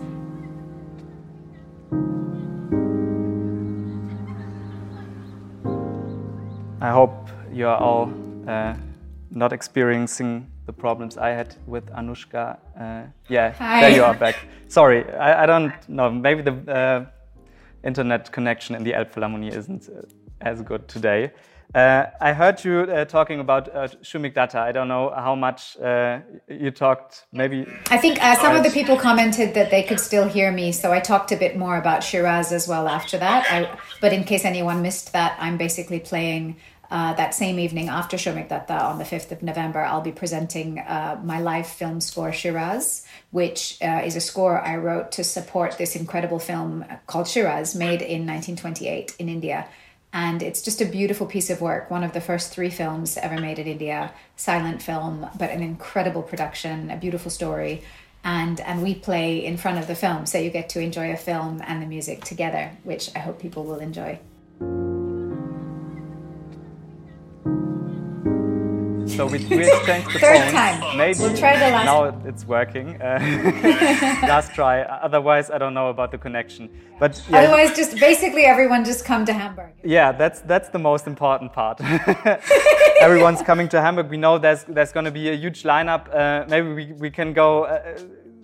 I 6.79 6.89
hope 6.89 7.29
you 7.51 7.67
are 7.67 7.77
all 7.77 8.11
uh, 8.47 8.75
not 9.29 9.53
experiencing 9.53 10.49
the 10.71 10.81
problems 10.81 11.17
I 11.17 11.29
had 11.29 11.55
with 11.67 11.85
Anoushka. 11.91 12.57
Uh, 12.79 13.03
yeah, 13.27 13.51
Hi. 13.53 13.81
there 13.81 13.95
you 13.97 14.03
are 14.03 14.17
back. 14.25 14.35
Sorry, 14.67 15.01
I, 15.27 15.43
I 15.43 15.45
don't 15.45 15.73
know. 15.87 16.09
Maybe 16.09 16.41
the 16.41 16.55
uh, 16.71 17.05
internet 17.83 18.31
connection 18.31 18.75
in 18.75 18.83
the 18.83 18.93
Elbphilharmonie 18.93 19.53
isn't 19.53 19.89
uh, 19.89 20.01
as 20.41 20.61
good 20.61 20.87
today. 20.87 21.31
Uh, 21.73 22.05
I 22.19 22.33
heard 22.33 22.63
you 22.65 22.81
uh, 22.81 23.05
talking 23.05 23.39
about 23.39 23.73
uh, 23.73 23.87
Soumik 24.03 24.33
Datta. 24.33 24.59
I 24.59 24.73
don't 24.73 24.89
know 24.89 25.13
how 25.15 25.35
much 25.35 25.77
uh, 25.79 26.19
you 26.49 26.69
talked. 26.71 27.25
Maybe 27.31 27.65
I 27.89 27.97
think 27.97 28.21
uh, 28.21 28.35
some 28.35 28.55
of 28.57 28.63
the 28.63 28.71
people 28.71 28.97
commented 28.97 29.53
that 29.53 29.71
they 29.71 29.83
could 29.83 29.99
still 29.99 30.27
hear 30.27 30.51
me, 30.51 30.73
so 30.73 30.91
I 30.91 30.99
talked 30.99 31.31
a 31.31 31.37
bit 31.37 31.55
more 31.55 31.77
about 31.77 32.03
Shiraz 32.03 32.51
as 32.51 32.67
well 32.67 32.87
after 32.87 33.17
that. 33.19 33.45
I, 33.49 33.77
but 34.01 34.11
in 34.11 34.23
case 34.25 34.43
anyone 34.43 34.81
missed 34.81 35.13
that, 35.13 35.37
I'm 35.39 35.57
basically 35.57 35.99
playing. 35.99 36.57
Uh, 36.91 37.13
that 37.13 37.33
same 37.33 37.57
evening 37.57 37.87
after 37.87 38.17
Soumik 38.17 38.49
Datta 38.49 38.73
on 38.73 38.97
the 38.97 39.05
5th 39.05 39.31
of 39.31 39.41
November, 39.41 39.79
I'll 39.79 40.01
be 40.01 40.11
presenting 40.11 40.75
my 40.75 41.39
live 41.39 41.65
film 41.65 42.01
score 42.01 42.33
Shiraz, 42.33 43.05
which 43.31 43.77
is 43.81 44.17
a 44.17 44.21
score 44.21 44.59
I 44.59 44.75
wrote 44.75 45.13
to 45.13 45.23
support 45.23 45.77
this 45.77 45.95
incredible 45.95 46.37
film 46.39 46.83
called 47.07 47.29
Shiraz, 47.29 47.75
made 47.75 48.01
in 48.01 48.27
1928 48.27 49.15
in 49.19 49.29
India. 49.29 49.69
And 50.11 50.43
it's 50.43 50.61
just 50.61 50.81
a 50.81 50.85
beautiful 50.85 51.25
piece 51.25 51.49
of 51.49 51.61
work 51.61 51.89
one 51.89 52.03
of 52.03 52.11
the 52.11 52.19
first 52.19 52.51
three 52.51 52.69
films 52.69 53.15
ever 53.15 53.39
made 53.39 53.59
in 53.59 53.67
india 53.67 54.11
silent 54.35 54.81
film 54.81 55.25
but 55.37 55.49
an 55.51 55.61
incredible 55.61 56.21
production 56.21 56.91
a 56.91 56.97
beautiful 56.97 57.31
story. 57.31 57.83
And 58.23 58.59
and 58.59 58.83
we 58.83 58.95
play 58.95 59.45
in 59.45 59.55
front 59.55 59.79
of 59.79 59.87
the 59.87 59.95
film 59.95 60.25
so 60.25 60.37
you 60.37 60.49
get 60.49 60.67
to 60.69 60.81
enjoy 60.81 61.11
a 61.13 61.17
film 61.17 61.61
and 61.65 61.81
the 61.81 61.85
music 61.85 62.25
together 62.25 62.71
which 62.83 63.09
i 63.15 63.19
hope 63.19 63.39
people 63.39 63.63
will 63.63 63.79
enjoy 63.79 64.19
So 69.21 69.27
we, 69.27 69.37
we 69.37 69.67
exchanged 69.71 70.07
the 70.15 70.17
Third 70.17 70.39
phones. 70.39 70.51
time. 70.51 70.97
Maybe 70.97 71.19
We'll 71.19 71.37
try 71.37 71.53
the 71.53 71.69
last 71.69 71.85
now 71.85 72.27
it's 72.27 72.43
working. 72.43 72.99
Uh, 72.99 73.19
last 74.23 74.51
try. 74.55 74.81
Otherwise, 74.81 75.51
I 75.51 75.59
don't 75.59 75.75
know 75.75 75.89
about 75.89 76.09
the 76.09 76.17
connection. 76.17 76.67
But 76.99 77.21
yeah, 77.29 77.41
otherwise 77.41 77.75
just 77.75 77.99
basically 77.99 78.45
everyone 78.45 78.83
just 78.83 79.05
come 79.05 79.23
to 79.25 79.33
hamburg 79.33 79.73
yeah, 79.83 80.11
that's 80.11 80.41
that's 80.41 80.69
the 80.69 80.79
most 80.79 81.05
important 81.07 81.53
part. 81.53 81.79
Everyone's 83.01 83.41
coming 83.41 83.67
to 83.69 83.81
Hamburg. 83.81 84.09
We 84.09 84.17
know 84.17 84.37
there's 84.37 84.63
there's 84.63 84.91
going 84.91 85.05
to 85.05 85.11
be 85.11 85.29
a 85.29 85.35
huge 85.35 85.63
lineup. 85.63 86.03
Uh, 86.13 86.45
maybe 86.47 86.73
we, 86.73 86.93
we 86.93 87.09
can 87.09 87.33
go 87.33 87.65
uh, 87.65 87.99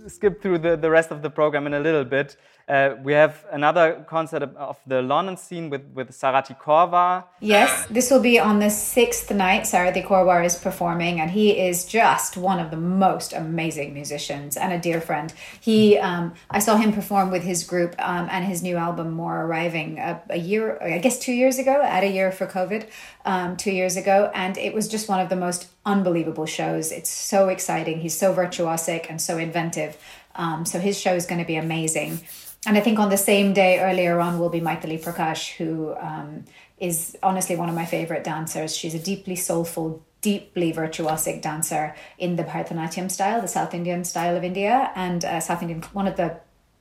skip 0.09 0.41
through 0.41 0.59
the, 0.59 0.77
the 0.77 0.89
rest 0.89 1.11
of 1.11 1.21
the 1.21 1.29
program 1.29 1.67
in 1.67 1.73
a 1.73 1.79
little 1.79 2.03
bit. 2.03 2.37
Uh, 2.67 2.95
we 3.01 3.13
have 3.13 3.45
another 3.53 4.05
concert 4.09 4.43
of 4.43 4.77
the 4.85 5.01
London 5.01 5.37
scene 5.37 5.69
with, 5.69 5.85
with 5.93 6.09
Korwar. 6.09 7.23
Yes, 7.39 7.85
this 7.89 8.11
will 8.11 8.19
be 8.19 8.39
on 8.39 8.59
the 8.59 8.69
sixth 8.69 9.31
night. 9.31 9.63
Sarathy 9.63 10.05
Korwar 10.05 10.43
is 10.43 10.57
performing, 10.57 11.21
and 11.21 11.31
he 11.31 11.57
is 11.57 11.85
just 11.85 12.35
one 12.35 12.59
of 12.59 12.69
the 12.69 12.75
most 12.75 13.31
amazing 13.31 13.93
musicians 13.93 14.57
and 14.57 14.73
a 14.73 14.79
dear 14.79 14.99
friend. 14.99 15.33
He, 15.61 15.97
um, 15.97 16.33
I 16.49 16.59
saw 16.59 16.75
him 16.75 16.91
perform 16.91 17.31
with 17.31 17.43
his 17.43 17.63
group 17.63 17.95
um, 17.99 18.27
and 18.29 18.43
his 18.43 18.61
new 18.61 18.75
album 18.75 19.11
More 19.11 19.45
arriving 19.45 19.99
a, 19.99 20.21
a, 20.29 20.37
year, 20.37 20.77
I 20.81 20.97
guess 20.97 21.19
two 21.19 21.33
years 21.33 21.59
ago, 21.59 21.81
at 21.81 22.03
a 22.03 22.11
year 22.11 22.33
for 22.33 22.47
COVID, 22.47 22.89
um, 23.23 23.55
two 23.55 23.71
years 23.71 23.95
ago, 23.95 24.29
and 24.35 24.57
it 24.57 24.73
was 24.73 24.89
just 24.89 25.07
one 25.07 25.21
of 25.21 25.29
the 25.29 25.37
most 25.37 25.69
unbelievable 25.87 26.45
shows. 26.45 26.91
It's 26.91 27.09
so 27.09 27.47
exciting. 27.47 28.01
He's 28.01 28.17
so 28.17 28.33
virtuosic 28.33 29.07
and 29.09 29.19
so 29.19 29.37
inventive. 29.37 29.97
Um, 30.35 30.65
so 30.65 30.79
his 30.79 30.99
show 30.99 31.15
is 31.15 31.25
going 31.25 31.39
to 31.39 31.47
be 31.47 31.55
amazing. 31.55 32.19
And 32.67 32.77
I 32.77 32.81
think 32.81 32.99
on 32.99 33.09
the 33.09 33.17
same 33.17 33.53
day 33.53 33.79
earlier 33.79 34.19
on 34.19 34.37
will 34.37 34.49
be 34.49 34.59
Maithili 34.59 35.01
Prakash, 35.01 35.55
who 35.55 35.95
um, 35.95 36.43
is 36.77 37.17
honestly 37.23 37.55
one 37.55 37.69
of 37.69 37.75
my 37.75 37.85
favorite 37.85 38.23
dancers. 38.23 38.75
She's 38.75 38.93
a 38.93 38.99
deeply 38.99 39.37
soulful, 39.37 40.05
deeply 40.21 40.73
virtuosic 40.73 41.41
dancer 41.41 41.95
in 42.17 42.35
the 42.35 42.43
Bharatanatyam 42.43 43.09
style, 43.09 43.41
the 43.41 43.47
South 43.47 43.73
Indian 43.73 44.03
style 44.03 44.35
of 44.35 44.43
India, 44.43 44.91
and 44.95 45.23
uh, 45.23 45.39
South 45.39 45.61
Indian 45.61 45.81
one 45.93 46.07
of 46.07 46.17
the 46.17 46.37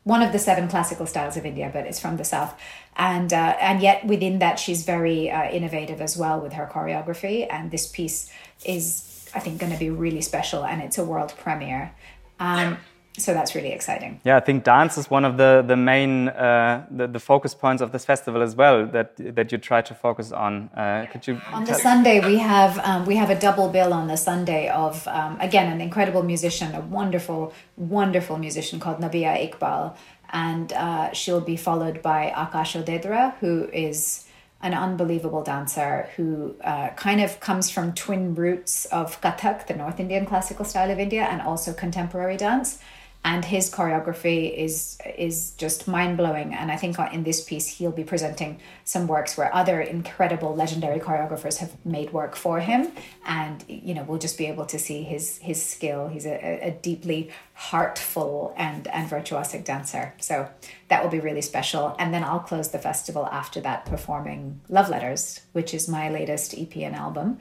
one 0.06 0.22
of 0.22 0.30
the 0.30 0.38
seven 0.38 0.68
classical 0.68 1.04
styles 1.04 1.36
of 1.36 1.44
India, 1.44 1.68
but 1.72 1.84
it's 1.84 1.98
from 1.98 2.16
the 2.16 2.25
south, 2.25 2.54
and 2.96 3.32
uh, 3.32 3.56
and 3.60 3.82
yet 3.82 4.06
within 4.06 4.38
that 4.38 4.56
she's 4.60 4.84
very 4.84 5.28
uh, 5.28 5.50
innovative 5.50 6.00
as 6.00 6.16
well 6.16 6.40
with 6.40 6.52
her 6.52 6.70
choreography. 6.72 7.44
And 7.50 7.72
this 7.72 7.88
piece 7.88 8.30
is, 8.64 9.28
I 9.34 9.40
think, 9.40 9.58
going 9.58 9.72
to 9.72 9.78
be 9.78 9.90
really 9.90 10.22
special, 10.22 10.64
and 10.64 10.80
it's 10.80 10.96
a 10.96 11.04
world 11.04 11.34
premiere. 11.36 11.90
Um, 12.38 12.78
so 13.18 13.32
that's 13.32 13.54
really 13.54 13.73
exciting. 13.73 14.20
Yeah, 14.25 14.37
I 14.37 14.40
think 14.40 14.64
dance 14.64 14.99
is 14.99 15.11
one 15.11 15.25
of 15.25 15.37
the 15.37 15.64
the 15.66 15.76
main 15.76 16.28
uh, 16.28 16.87
the, 16.90 17.06
the 17.06 17.18
focus 17.18 17.54
points 17.54 17.82
of 17.82 17.92
this 17.92 18.04
festival 18.04 18.42
as 18.42 18.54
well 18.54 18.87
that 18.87 19.16
that 19.16 19.52
you 19.52 19.58
try 19.58 19.82
to 19.82 19.94
focus 19.94 20.32
on. 20.32 20.70
Uh, 20.76 21.06
could 21.11 21.26
you 21.26 21.40
on 21.52 21.64
the 21.64 21.75
Sunday 21.75 22.20
we 22.20 22.38
have 22.38 22.78
um, 22.80 23.06
we 23.06 23.16
have 23.16 23.30
a 23.30 23.38
double 23.38 23.68
bill 23.68 23.92
on 23.92 24.08
the 24.08 24.16
Sunday 24.16 24.68
of 24.68 25.06
um, 25.08 25.38
again 25.40 25.73
an 25.73 25.80
incredible 25.80 26.23
musician, 26.23 26.75
a 26.75 26.80
wonderful 26.80 27.52
wonderful 27.76 28.37
musician 28.37 28.78
called 28.80 28.99
Nabihah 28.99 29.50
Iqbal, 29.50 29.96
and 30.30 30.73
uh, 30.73 31.12
she'll 31.12 31.40
be 31.40 31.56
followed 31.56 32.02
by 32.02 32.32
Akash 32.37 32.82
Odedra, 32.82 33.35
who 33.38 33.68
is 33.73 34.25
an 34.62 34.75
unbelievable 34.75 35.42
dancer 35.42 36.08
who 36.16 36.54
uh, 36.64 36.88
kind 36.90 37.20
of 37.20 37.40
comes 37.40 37.70
from 37.70 37.92
twin 37.92 38.35
roots 38.35 38.87
of 38.87 39.20
Kathak, 39.20 39.66
the 39.66 39.75
North 39.75 40.00
Indian 40.00 40.26
classical 40.26 40.64
style 40.64 40.90
of 40.90 40.99
India, 40.99 41.25
and 41.25 41.40
also 41.42 41.73
contemporary 41.73 42.37
dance 42.37 42.78
and 43.26 43.45
his 43.45 43.68
choreography 43.68 44.56
is 44.56 44.99
is 45.18 45.50
just 45.59 45.88
mind 45.88 46.16
blowing. 46.16 46.54
And 46.54 46.71
I 46.71 46.76
think 46.76 46.97
in 47.12 47.25
this 47.25 47.42
piece 47.42 47.66
he'll 47.66 47.99
be 48.02 48.04
presenting 48.04 48.61
some 48.85 49.09
works 49.09 49.37
where 49.37 49.52
other 49.52 49.80
incredible 49.80 50.54
legendary 50.54 51.00
choreographers 51.00 51.56
have 51.59 51.73
made 51.85 52.12
work 52.12 52.37
for 52.37 52.61
him, 52.61 52.92
and 53.26 53.64
you 53.66 53.95
know 53.95 54.04
we'll 54.04 54.21
just 54.21 54.38
be 54.38 54.47
able 54.47 54.64
to 54.66 54.78
see 54.78 55.02
his 55.02 55.38
his 55.38 55.61
skill. 55.61 56.06
He's 56.06 56.25
a, 56.25 56.37
a 56.68 56.71
deeply 56.71 57.30
heartful 57.54 58.54
and 58.56 58.87
and 58.87 59.11
virtuosic 59.11 59.64
dancer, 59.64 60.14
so 60.18 60.49
that 60.88 61.02
will 61.02 61.11
be 61.11 61.21
really 61.28 61.42
special. 61.42 61.97
And 61.99 62.14
then 62.14 62.23
I'll 62.23 62.47
close 62.50 62.68
the 62.71 62.78
festival 62.78 63.26
after 63.26 63.61
that 63.62 63.87
performing 63.87 64.61
Love 64.68 64.88
Letters, 64.88 65.40
which 65.52 65.75
is 65.75 65.88
my 65.88 66.09
latest 66.11 66.54
EP 66.56 66.76
and 66.76 66.95
album, 66.95 67.38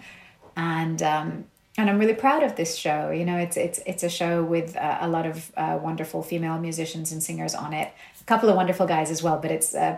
and. 0.55 1.03
Um, 1.03 1.45
and 1.77 1.89
I'm 1.89 1.99
really 1.99 2.13
proud 2.13 2.43
of 2.43 2.55
this 2.55 2.75
show. 2.75 3.11
You 3.11 3.25
know, 3.25 3.37
it's 3.37 3.57
it's 3.57 3.79
it's 3.85 4.03
a 4.03 4.09
show 4.09 4.43
with 4.43 4.75
uh, 4.77 4.97
a 5.01 5.09
lot 5.09 5.25
of 5.25 5.51
uh, 5.57 5.77
wonderful 5.81 6.23
female 6.23 6.57
musicians 6.57 7.11
and 7.11 7.21
singers 7.21 7.53
on 7.53 7.73
it. 7.73 7.91
A 8.21 8.23
couple 8.23 8.49
of 8.49 8.55
wonderful 8.55 8.87
guys 8.87 9.11
as 9.11 9.21
well, 9.21 9.39
but 9.39 9.51
it's 9.51 9.75
uh, 9.75 9.97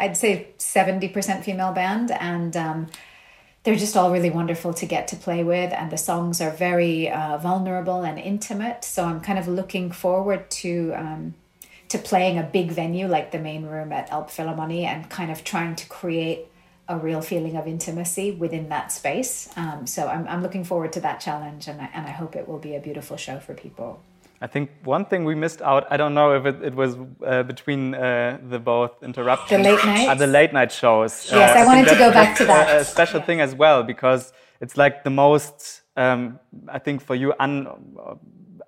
I'd 0.00 0.16
say 0.16 0.48
seventy 0.58 1.08
percent 1.08 1.44
female 1.44 1.72
band, 1.72 2.10
and 2.12 2.56
um, 2.56 2.86
they're 3.62 3.76
just 3.76 3.96
all 3.96 4.10
really 4.10 4.30
wonderful 4.30 4.72
to 4.74 4.86
get 4.86 5.06
to 5.08 5.16
play 5.16 5.44
with. 5.44 5.72
And 5.72 5.90
the 5.90 5.98
songs 5.98 6.40
are 6.40 6.50
very 6.50 7.10
uh, 7.10 7.36
vulnerable 7.38 8.02
and 8.02 8.18
intimate. 8.18 8.84
So 8.84 9.04
I'm 9.04 9.20
kind 9.20 9.38
of 9.38 9.48
looking 9.48 9.90
forward 9.92 10.50
to. 10.62 10.92
Um, 10.94 11.34
to 11.86 11.98
playing 11.98 12.38
a 12.38 12.42
big 12.42 12.72
venue 12.72 13.06
like 13.06 13.30
the 13.30 13.38
main 13.38 13.66
room 13.66 13.92
at 13.92 14.10
Elbphilharmonie 14.10 14.84
and 14.84 15.08
kind 15.10 15.30
of 15.30 15.44
trying 15.44 15.76
to 15.76 15.86
create 15.86 16.48
a 16.88 16.98
real 16.98 17.22
feeling 17.22 17.56
of 17.56 17.66
intimacy 17.66 18.32
within 18.32 18.68
that 18.68 18.92
space. 18.92 19.48
Um, 19.56 19.86
so 19.86 20.06
I'm, 20.06 20.26
I'm 20.28 20.42
looking 20.42 20.64
forward 20.64 20.92
to 20.94 21.00
that 21.00 21.20
challenge, 21.20 21.66
and 21.68 21.80
I, 21.80 21.88
and 21.94 22.06
I 22.06 22.10
hope 22.10 22.36
it 22.36 22.46
will 22.46 22.58
be 22.58 22.74
a 22.76 22.80
beautiful 22.80 23.16
show 23.16 23.38
for 23.38 23.54
people. 23.54 24.02
I 24.40 24.46
think 24.46 24.70
one 24.82 25.06
thing 25.06 25.24
we 25.24 25.34
missed 25.34 25.62
out, 25.62 25.86
I 25.90 25.96
don't 25.96 26.12
know 26.12 26.34
if 26.34 26.44
it, 26.44 26.62
it 26.62 26.74
was 26.74 26.96
uh, 27.24 27.44
between 27.44 27.94
uh, 27.94 28.38
the 28.50 28.58
both 28.58 29.02
interruptions. 29.02 29.64
The 29.64 29.70
late 29.70 29.84
night? 29.84 30.08
Uh, 30.08 30.14
the 30.14 30.26
late 30.26 30.52
night 30.52 30.70
shows. 30.70 31.30
Yes, 31.32 31.56
uh, 31.56 31.60
I 31.60 31.64
wanted 31.64 31.88
to 31.88 31.96
go 31.96 32.10
back 32.12 32.36
to 32.38 32.44
that. 32.44 32.80
A, 32.80 32.84
special 32.84 33.20
thing 33.22 33.40
as 33.40 33.54
well, 33.54 33.82
because 33.82 34.34
it's 34.60 34.76
like 34.76 35.04
the 35.04 35.10
most, 35.10 35.82
um, 35.96 36.38
I 36.68 36.78
think 36.78 37.00
for 37.00 37.14
you, 37.14 37.32
un, 37.40 37.68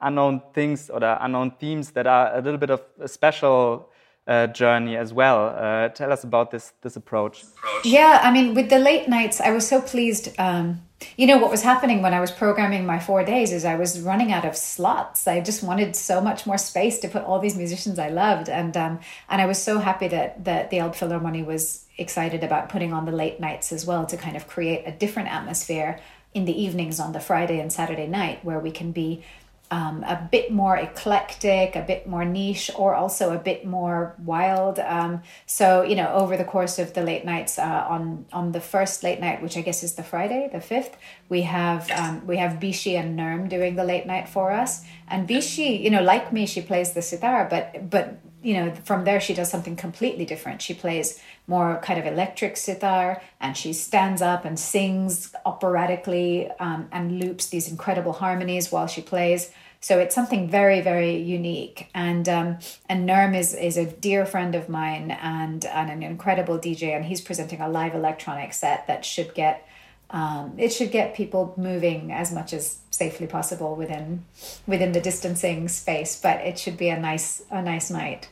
unknown 0.00 0.40
things 0.54 0.88
or 0.88 1.00
unknown 1.02 1.50
themes 1.60 1.90
that 1.90 2.06
are 2.06 2.34
a 2.34 2.40
little 2.40 2.58
bit 2.58 2.70
of 2.70 2.82
a 3.00 3.08
special 3.08 3.90
uh, 4.26 4.46
journey 4.48 4.96
as 4.96 5.12
well. 5.12 5.54
Uh, 5.56 5.88
tell 5.88 6.12
us 6.12 6.24
about 6.24 6.50
this 6.50 6.72
this 6.82 6.96
approach. 6.96 7.44
Yeah, 7.84 8.20
I 8.22 8.32
mean, 8.32 8.54
with 8.54 8.70
the 8.70 8.78
late 8.78 9.08
nights, 9.08 9.40
I 9.40 9.50
was 9.50 9.66
so 9.66 9.80
pleased. 9.80 10.34
Um, 10.38 10.82
you 11.16 11.26
know 11.26 11.36
what 11.36 11.50
was 11.50 11.62
happening 11.62 12.00
when 12.00 12.14
I 12.14 12.20
was 12.20 12.30
programming 12.30 12.86
my 12.86 12.98
four 12.98 13.22
days 13.22 13.52
is 13.52 13.64
I 13.64 13.76
was 13.76 14.00
running 14.00 14.32
out 14.32 14.46
of 14.46 14.56
slots. 14.56 15.28
I 15.28 15.40
just 15.40 15.62
wanted 15.62 15.94
so 15.94 16.20
much 16.20 16.46
more 16.46 16.58
space 16.58 16.98
to 17.00 17.08
put 17.08 17.22
all 17.22 17.38
these 17.38 17.56
musicians 17.56 17.98
I 17.98 18.08
loved, 18.08 18.48
and 18.48 18.76
um, 18.76 19.00
and 19.28 19.40
I 19.40 19.46
was 19.46 19.62
so 19.62 19.78
happy 19.78 20.08
that 20.08 20.44
that 20.44 20.70
the 20.70 20.78
Elbphilharmonie 20.78 21.44
was 21.44 21.84
excited 21.98 22.42
about 22.42 22.68
putting 22.68 22.92
on 22.92 23.06
the 23.06 23.12
late 23.12 23.40
nights 23.40 23.72
as 23.72 23.86
well 23.86 24.06
to 24.06 24.16
kind 24.16 24.36
of 24.36 24.46
create 24.46 24.82
a 24.86 24.92
different 24.92 25.28
atmosphere 25.28 26.00
in 26.34 26.44
the 26.44 26.62
evenings 26.62 27.00
on 27.00 27.12
the 27.12 27.20
Friday 27.20 27.58
and 27.60 27.72
Saturday 27.72 28.06
night 28.06 28.44
where 28.44 28.60
we 28.60 28.70
can 28.70 28.92
be 28.92 29.22
um, 29.70 30.04
a 30.04 30.28
bit 30.30 30.52
more 30.52 30.76
eclectic, 30.76 31.74
a 31.74 31.82
bit 31.82 32.06
more 32.06 32.24
niche, 32.24 32.70
or 32.76 32.94
also 32.94 33.34
a 33.34 33.38
bit 33.38 33.66
more 33.66 34.14
wild. 34.24 34.78
Um, 34.78 35.22
so 35.46 35.82
you 35.82 35.96
know, 35.96 36.12
over 36.12 36.36
the 36.36 36.44
course 36.44 36.78
of 36.78 36.94
the 36.94 37.02
late 37.02 37.24
nights, 37.24 37.58
uh, 37.58 37.86
on 37.88 38.26
on 38.32 38.52
the 38.52 38.60
first 38.60 39.02
late 39.02 39.20
night, 39.20 39.42
which 39.42 39.56
I 39.56 39.62
guess 39.62 39.82
is 39.82 39.94
the 39.94 40.04
Friday, 40.04 40.48
the 40.52 40.60
fifth, 40.60 40.96
we 41.28 41.42
have 41.42 41.90
um, 41.90 42.26
we 42.26 42.36
have 42.36 42.60
Bishi 42.60 42.98
and 42.98 43.18
Nerm 43.18 43.48
doing 43.48 43.76
the 43.76 43.84
late 43.84 44.06
night 44.06 44.28
for 44.28 44.52
us. 44.52 44.84
And 45.08 45.28
Bishi, 45.28 45.80
you 45.80 45.90
know, 45.90 46.02
like 46.02 46.32
me, 46.32 46.46
she 46.46 46.60
plays 46.60 46.92
the 46.92 47.02
sitar, 47.02 47.46
but 47.48 47.88
but 47.90 48.20
you 48.42 48.54
know, 48.54 48.74
from 48.84 49.04
there 49.04 49.20
she 49.20 49.34
does 49.34 49.50
something 49.50 49.76
completely 49.76 50.24
different. 50.24 50.62
She 50.62 50.74
plays 50.74 51.20
more 51.46 51.80
kind 51.82 51.98
of 51.98 52.06
electric 52.06 52.56
sitar, 52.56 53.22
and 53.40 53.56
she 53.56 53.72
stands 53.72 54.22
up 54.22 54.44
and 54.44 54.58
sings 54.58 55.34
operatically 55.44 56.50
um, 56.60 56.88
and 56.92 57.18
loops 57.18 57.48
these 57.48 57.70
incredible 57.70 58.12
harmonies 58.12 58.70
while 58.70 58.86
she 58.86 59.02
plays. 59.02 59.50
So 59.80 59.98
it's 59.98 60.14
something 60.14 60.48
very, 60.48 60.80
very 60.80 61.16
unique. 61.16 61.88
And 61.94 62.28
um, 62.28 62.58
and 62.88 63.08
Nerm 63.08 63.36
is 63.36 63.54
is 63.54 63.76
a 63.76 63.86
dear 63.86 64.26
friend 64.26 64.54
of 64.54 64.68
mine 64.68 65.12
and, 65.12 65.64
and 65.64 65.90
an 65.90 66.02
incredible 66.02 66.58
DJ, 66.58 66.96
and 66.96 67.04
he's 67.04 67.20
presenting 67.20 67.60
a 67.60 67.68
live 67.68 67.94
electronic 67.94 68.52
set 68.52 68.86
that 68.88 69.04
should 69.04 69.34
get 69.34 69.68
um, 70.10 70.54
it 70.56 70.72
should 70.72 70.90
get 70.90 71.14
people 71.14 71.54
moving 71.56 72.12
as 72.12 72.32
much 72.32 72.52
as 72.52 72.78
safely 72.90 73.26
possible 73.26 73.74
within 73.74 74.24
within 74.66 74.92
the 74.92 75.00
distancing 75.00 75.68
space. 75.68 76.20
But 76.20 76.40
it 76.40 76.58
should 76.58 76.76
be 76.76 76.88
a 76.88 76.98
nice 76.98 77.42
a 77.50 77.62
nice 77.62 77.90
night. 77.90 78.28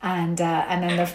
And 0.00 0.40
uh, 0.40 0.64
and 0.68 0.82
then 0.82 0.96
the 0.96 1.12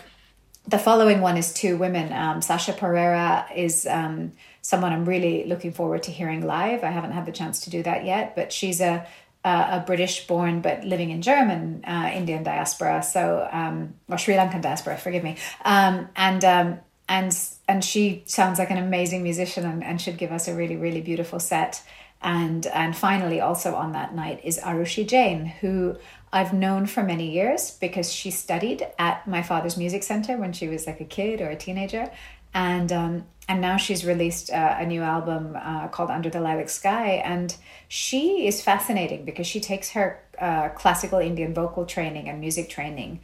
the 0.67 0.79
following 0.79 1.21
one 1.21 1.37
is 1.37 1.53
two 1.53 1.77
women. 1.77 2.13
Um, 2.13 2.41
Sasha 2.41 2.73
Perera 2.73 3.45
is 3.55 3.85
um, 3.85 4.33
someone 4.61 4.93
I'm 4.93 5.05
really 5.05 5.45
looking 5.45 5.73
forward 5.73 6.03
to 6.03 6.11
hearing 6.11 6.45
live. 6.45 6.83
I 6.83 6.91
haven't 6.91 7.11
had 7.11 7.25
the 7.25 7.31
chance 7.31 7.61
to 7.61 7.69
do 7.69 7.83
that 7.83 8.05
yet, 8.05 8.35
but 8.35 8.53
she's 8.53 8.81
a 8.81 9.05
a, 9.43 9.49
a 9.49 9.83
British 9.85 10.27
born 10.27 10.61
but 10.61 10.83
living 10.83 11.09
in 11.09 11.21
German 11.21 11.83
uh, 11.85 12.11
Indian 12.13 12.43
diaspora, 12.43 13.03
so 13.03 13.47
um, 13.51 13.95
or 14.07 14.17
Sri 14.17 14.35
Lankan 14.35 14.61
diaspora. 14.61 14.97
Forgive 14.97 15.23
me. 15.23 15.37
Um, 15.65 16.07
and 16.15 16.45
um, 16.45 16.79
and 17.09 17.37
and 17.67 17.83
she 17.83 18.23
sounds 18.25 18.59
like 18.59 18.71
an 18.71 18.77
amazing 18.77 19.23
musician 19.23 19.65
and, 19.65 19.83
and 19.83 20.01
should 20.01 20.17
give 20.17 20.31
us 20.31 20.47
a 20.47 20.55
really 20.55 20.75
really 20.75 21.01
beautiful 21.01 21.39
set. 21.39 21.83
And 22.21 22.65
and 22.67 22.95
finally, 22.95 23.41
also 23.41 23.75
on 23.75 23.91
that 23.91 24.15
night 24.15 24.39
is 24.43 24.57
Arushi 24.59 25.05
Jain, 25.05 25.45
who 25.45 25.97
I've 26.31 26.53
known 26.53 26.85
for 26.85 27.03
many 27.03 27.29
years 27.29 27.71
because 27.71 28.11
she 28.11 28.31
studied 28.31 28.87
at 28.97 29.27
my 29.27 29.43
father's 29.43 29.77
music 29.77 30.03
center 30.03 30.37
when 30.37 30.53
she 30.53 30.67
was 30.67 30.87
like 30.87 31.01
a 31.01 31.05
kid 31.05 31.41
or 31.41 31.49
a 31.49 31.55
teenager, 31.55 32.09
and 32.53 32.91
um, 32.91 33.25
and 33.47 33.59
now 33.59 33.75
she's 33.75 34.05
released 34.05 34.51
uh, 34.51 34.77
a 34.79 34.85
new 34.85 35.01
album 35.01 35.57
uh, 35.59 35.89
called 35.89 36.09
Under 36.09 36.29
the 36.29 36.39
Lilac 36.39 36.69
Sky, 36.69 37.21
and 37.25 37.55
she 37.89 38.47
is 38.47 38.61
fascinating 38.61 39.25
because 39.25 39.45
she 39.45 39.59
takes 39.59 39.89
her 39.91 40.23
uh, 40.39 40.69
classical 40.69 41.19
Indian 41.19 41.53
vocal 41.53 41.85
training 41.85 42.29
and 42.29 42.39
music 42.39 42.69
training 42.69 43.19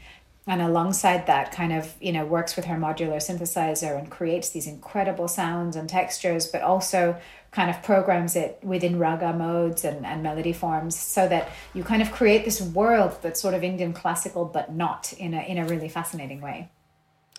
and 0.49 0.63
alongside 0.63 1.27
that 1.27 1.51
kind 1.51 1.71
of 1.71 1.93
you 2.01 2.11
know 2.11 2.25
works 2.25 2.55
with 2.55 2.65
her 2.65 2.75
modular 2.75 3.17
synthesizer 3.17 3.97
and 3.97 4.09
creates 4.09 4.49
these 4.49 4.67
incredible 4.67 5.27
sounds 5.27 5.75
and 5.75 5.87
textures 5.87 6.47
but 6.47 6.61
also 6.61 7.15
kind 7.51 7.69
of 7.69 7.81
programs 7.83 8.35
it 8.35 8.59
within 8.63 8.97
raga 8.99 9.31
modes 9.31 9.85
and, 9.85 10.05
and 10.05 10.23
melody 10.23 10.51
forms 10.51 10.97
so 10.97 11.27
that 11.27 11.49
you 11.73 11.83
kind 11.83 12.01
of 12.01 12.11
create 12.11 12.45
this 12.45 12.61
world 12.61 13.15
that's 13.21 13.39
sort 13.39 13.53
of 13.53 13.63
indian 13.63 13.93
classical 13.93 14.43
but 14.43 14.73
not 14.73 15.13
in 15.13 15.33
a, 15.33 15.41
in 15.41 15.57
a 15.59 15.65
really 15.65 15.87
fascinating 15.87 16.41
way 16.41 16.69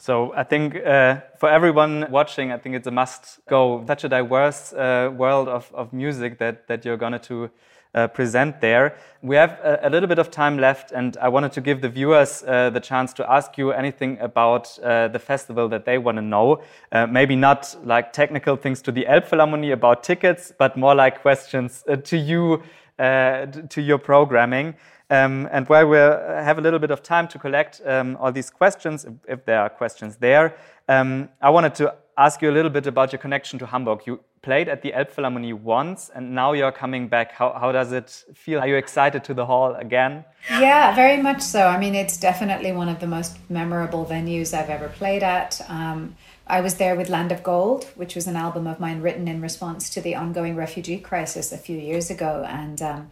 so 0.00 0.32
I 0.34 0.44
think 0.44 0.76
uh, 0.76 1.20
for 1.36 1.50
everyone 1.50 2.06
watching, 2.10 2.52
I 2.52 2.56
think 2.56 2.74
it's 2.74 2.86
a 2.86 2.90
must 2.90 3.38
go. 3.46 3.84
Such 3.86 4.04
a 4.04 4.08
diverse 4.08 4.72
uh, 4.72 5.10
world 5.14 5.46
of, 5.46 5.70
of 5.74 5.92
music 5.92 6.38
that, 6.38 6.68
that 6.68 6.86
you're 6.86 6.96
going 6.96 7.20
to 7.20 7.50
uh, 7.94 8.08
present 8.08 8.60
there. 8.60 8.96
We 9.22 9.36
have 9.36 9.58
a, 9.62 9.80
a, 9.82 9.90
little 9.90 10.08
bit 10.08 10.18
of 10.18 10.30
time 10.30 10.58
left, 10.58 10.92
and 10.92 11.16
I 11.20 11.28
wanted 11.28 11.52
to 11.52 11.60
give 11.60 11.80
the 11.80 11.88
viewers 11.88 12.42
uh, 12.46 12.70
the 12.70 12.80
chance 12.80 13.12
to 13.14 13.30
ask 13.30 13.58
you 13.58 13.72
anything 13.72 14.18
about 14.20 14.78
uh, 14.78 15.08
the 15.08 15.18
festival 15.18 15.68
that 15.68 15.84
they 15.84 15.98
want 15.98 16.16
to 16.16 16.22
know. 16.22 16.62
Uh, 16.92 17.06
maybe 17.06 17.36
not 17.36 17.76
like 17.84 18.12
technical 18.12 18.56
things 18.56 18.80
to 18.82 18.92
the 18.92 19.04
Elbphilharmonie 19.06 19.72
about 19.72 20.02
tickets, 20.02 20.52
but 20.56 20.76
more 20.76 20.94
like 20.94 21.20
questions 21.20 21.84
uh, 21.88 21.96
to 21.96 22.16
you, 22.16 22.62
uh, 22.98 23.46
to 23.46 23.82
your 23.82 23.98
programming. 23.98 24.74
Um, 25.10 25.48
and 25.50 25.68
while 25.68 25.88
we 25.88 25.96
have 25.96 26.58
a 26.58 26.60
little 26.60 26.78
bit 26.78 26.92
of 26.92 27.02
time 27.02 27.26
to 27.28 27.38
collect 27.38 27.82
um, 27.84 28.16
all 28.20 28.30
these 28.30 28.48
questions, 28.48 29.04
if, 29.04 29.14
if, 29.26 29.44
there 29.44 29.60
are 29.60 29.68
questions 29.68 30.16
there, 30.16 30.54
um, 30.88 31.28
I 31.42 31.50
wanted 31.50 31.74
to 31.76 31.94
ask 32.20 32.42
you 32.42 32.50
a 32.50 32.56
little 32.58 32.70
bit 32.70 32.86
about 32.86 33.12
your 33.12 33.18
connection 33.18 33.58
to 33.58 33.66
Hamburg. 33.66 34.00
You 34.06 34.20
played 34.42 34.68
at 34.68 34.82
the 34.82 34.92
Elbphilharmonie 34.92 35.54
once, 35.54 36.10
and 36.14 36.34
now 36.34 36.52
you're 36.52 36.72
coming 36.72 37.08
back. 37.08 37.32
How, 37.32 37.56
how 37.58 37.72
does 37.72 37.92
it 37.92 38.24
feel? 38.34 38.60
Are 38.60 38.68
you 38.68 38.76
excited 38.76 39.24
to 39.24 39.34
the 39.34 39.46
hall 39.46 39.74
again? 39.74 40.24
Yeah, 40.50 40.94
very 40.94 41.22
much 41.22 41.40
so. 41.40 41.66
I 41.66 41.78
mean, 41.78 41.94
it's 41.94 42.18
definitely 42.18 42.72
one 42.72 42.90
of 42.90 43.00
the 43.00 43.06
most 43.06 43.38
memorable 43.48 44.04
venues 44.04 44.52
I've 44.52 44.68
ever 44.68 44.88
played 44.88 45.22
at. 45.22 45.60
Um, 45.68 46.14
I 46.46 46.60
was 46.60 46.74
there 46.74 46.94
with 46.94 47.08
Land 47.08 47.32
of 47.32 47.42
Gold, 47.42 47.84
which 47.94 48.14
was 48.14 48.26
an 48.26 48.36
album 48.36 48.66
of 48.66 48.78
mine 48.80 49.00
written 49.00 49.26
in 49.26 49.40
response 49.40 49.88
to 49.90 50.00
the 50.02 50.14
ongoing 50.14 50.56
refugee 50.56 50.98
crisis 50.98 51.52
a 51.52 51.58
few 51.58 51.78
years 51.78 52.10
ago, 52.10 52.44
and 52.46 52.82
um, 52.82 53.10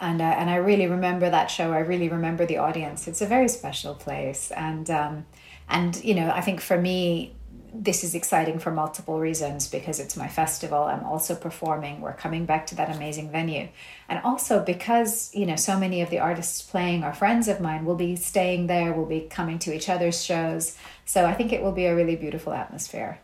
and 0.00 0.20
uh, 0.20 0.24
and 0.24 0.50
I 0.50 0.56
really 0.56 0.86
remember 0.86 1.30
that 1.30 1.48
show. 1.50 1.72
I 1.72 1.80
really 1.80 2.08
remember 2.08 2.44
the 2.44 2.58
audience. 2.58 3.06
It's 3.06 3.20
a 3.20 3.26
very 3.26 3.48
special 3.48 3.94
place, 3.94 4.50
and 4.52 4.90
um, 4.90 5.26
and 5.68 6.02
you 6.02 6.14
know, 6.14 6.30
I 6.30 6.40
think 6.40 6.60
for 6.60 6.80
me, 6.80 7.34
this 7.72 8.02
is 8.02 8.14
exciting 8.14 8.58
for 8.58 8.70
multiple 8.70 9.20
reasons 9.20 9.68
because 9.68 10.00
it's 10.00 10.16
my 10.16 10.28
festival. 10.28 10.84
I'm 10.84 11.04
also 11.04 11.34
performing. 11.34 12.00
We're 12.00 12.14
coming 12.14 12.46
back 12.46 12.66
to 12.68 12.74
that 12.76 12.94
amazing 12.94 13.30
venue. 13.30 13.68
And 14.08 14.20
also 14.24 14.62
because, 14.62 15.34
you 15.34 15.46
know, 15.46 15.56
so 15.56 15.78
many 15.78 16.00
of 16.00 16.10
the 16.10 16.18
artists 16.18 16.62
playing 16.62 17.04
are 17.04 17.12
friends 17.12 17.48
of 17.48 17.60
mine, 17.60 17.84
will 17.84 17.94
be 17.94 18.16
staying 18.16 18.66
there, 18.66 18.92
will 18.92 19.06
be 19.06 19.20
coming 19.20 19.58
to 19.60 19.74
each 19.74 19.88
other's 19.88 20.24
shows. 20.24 20.76
So 21.04 21.26
I 21.26 21.34
think 21.34 21.52
it 21.52 21.62
will 21.62 21.72
be 21.72 21.86
a 21.86 21.94
really 21.94 22.16
beautiful 22.16 22.52
atmosphere. 22.52 23.20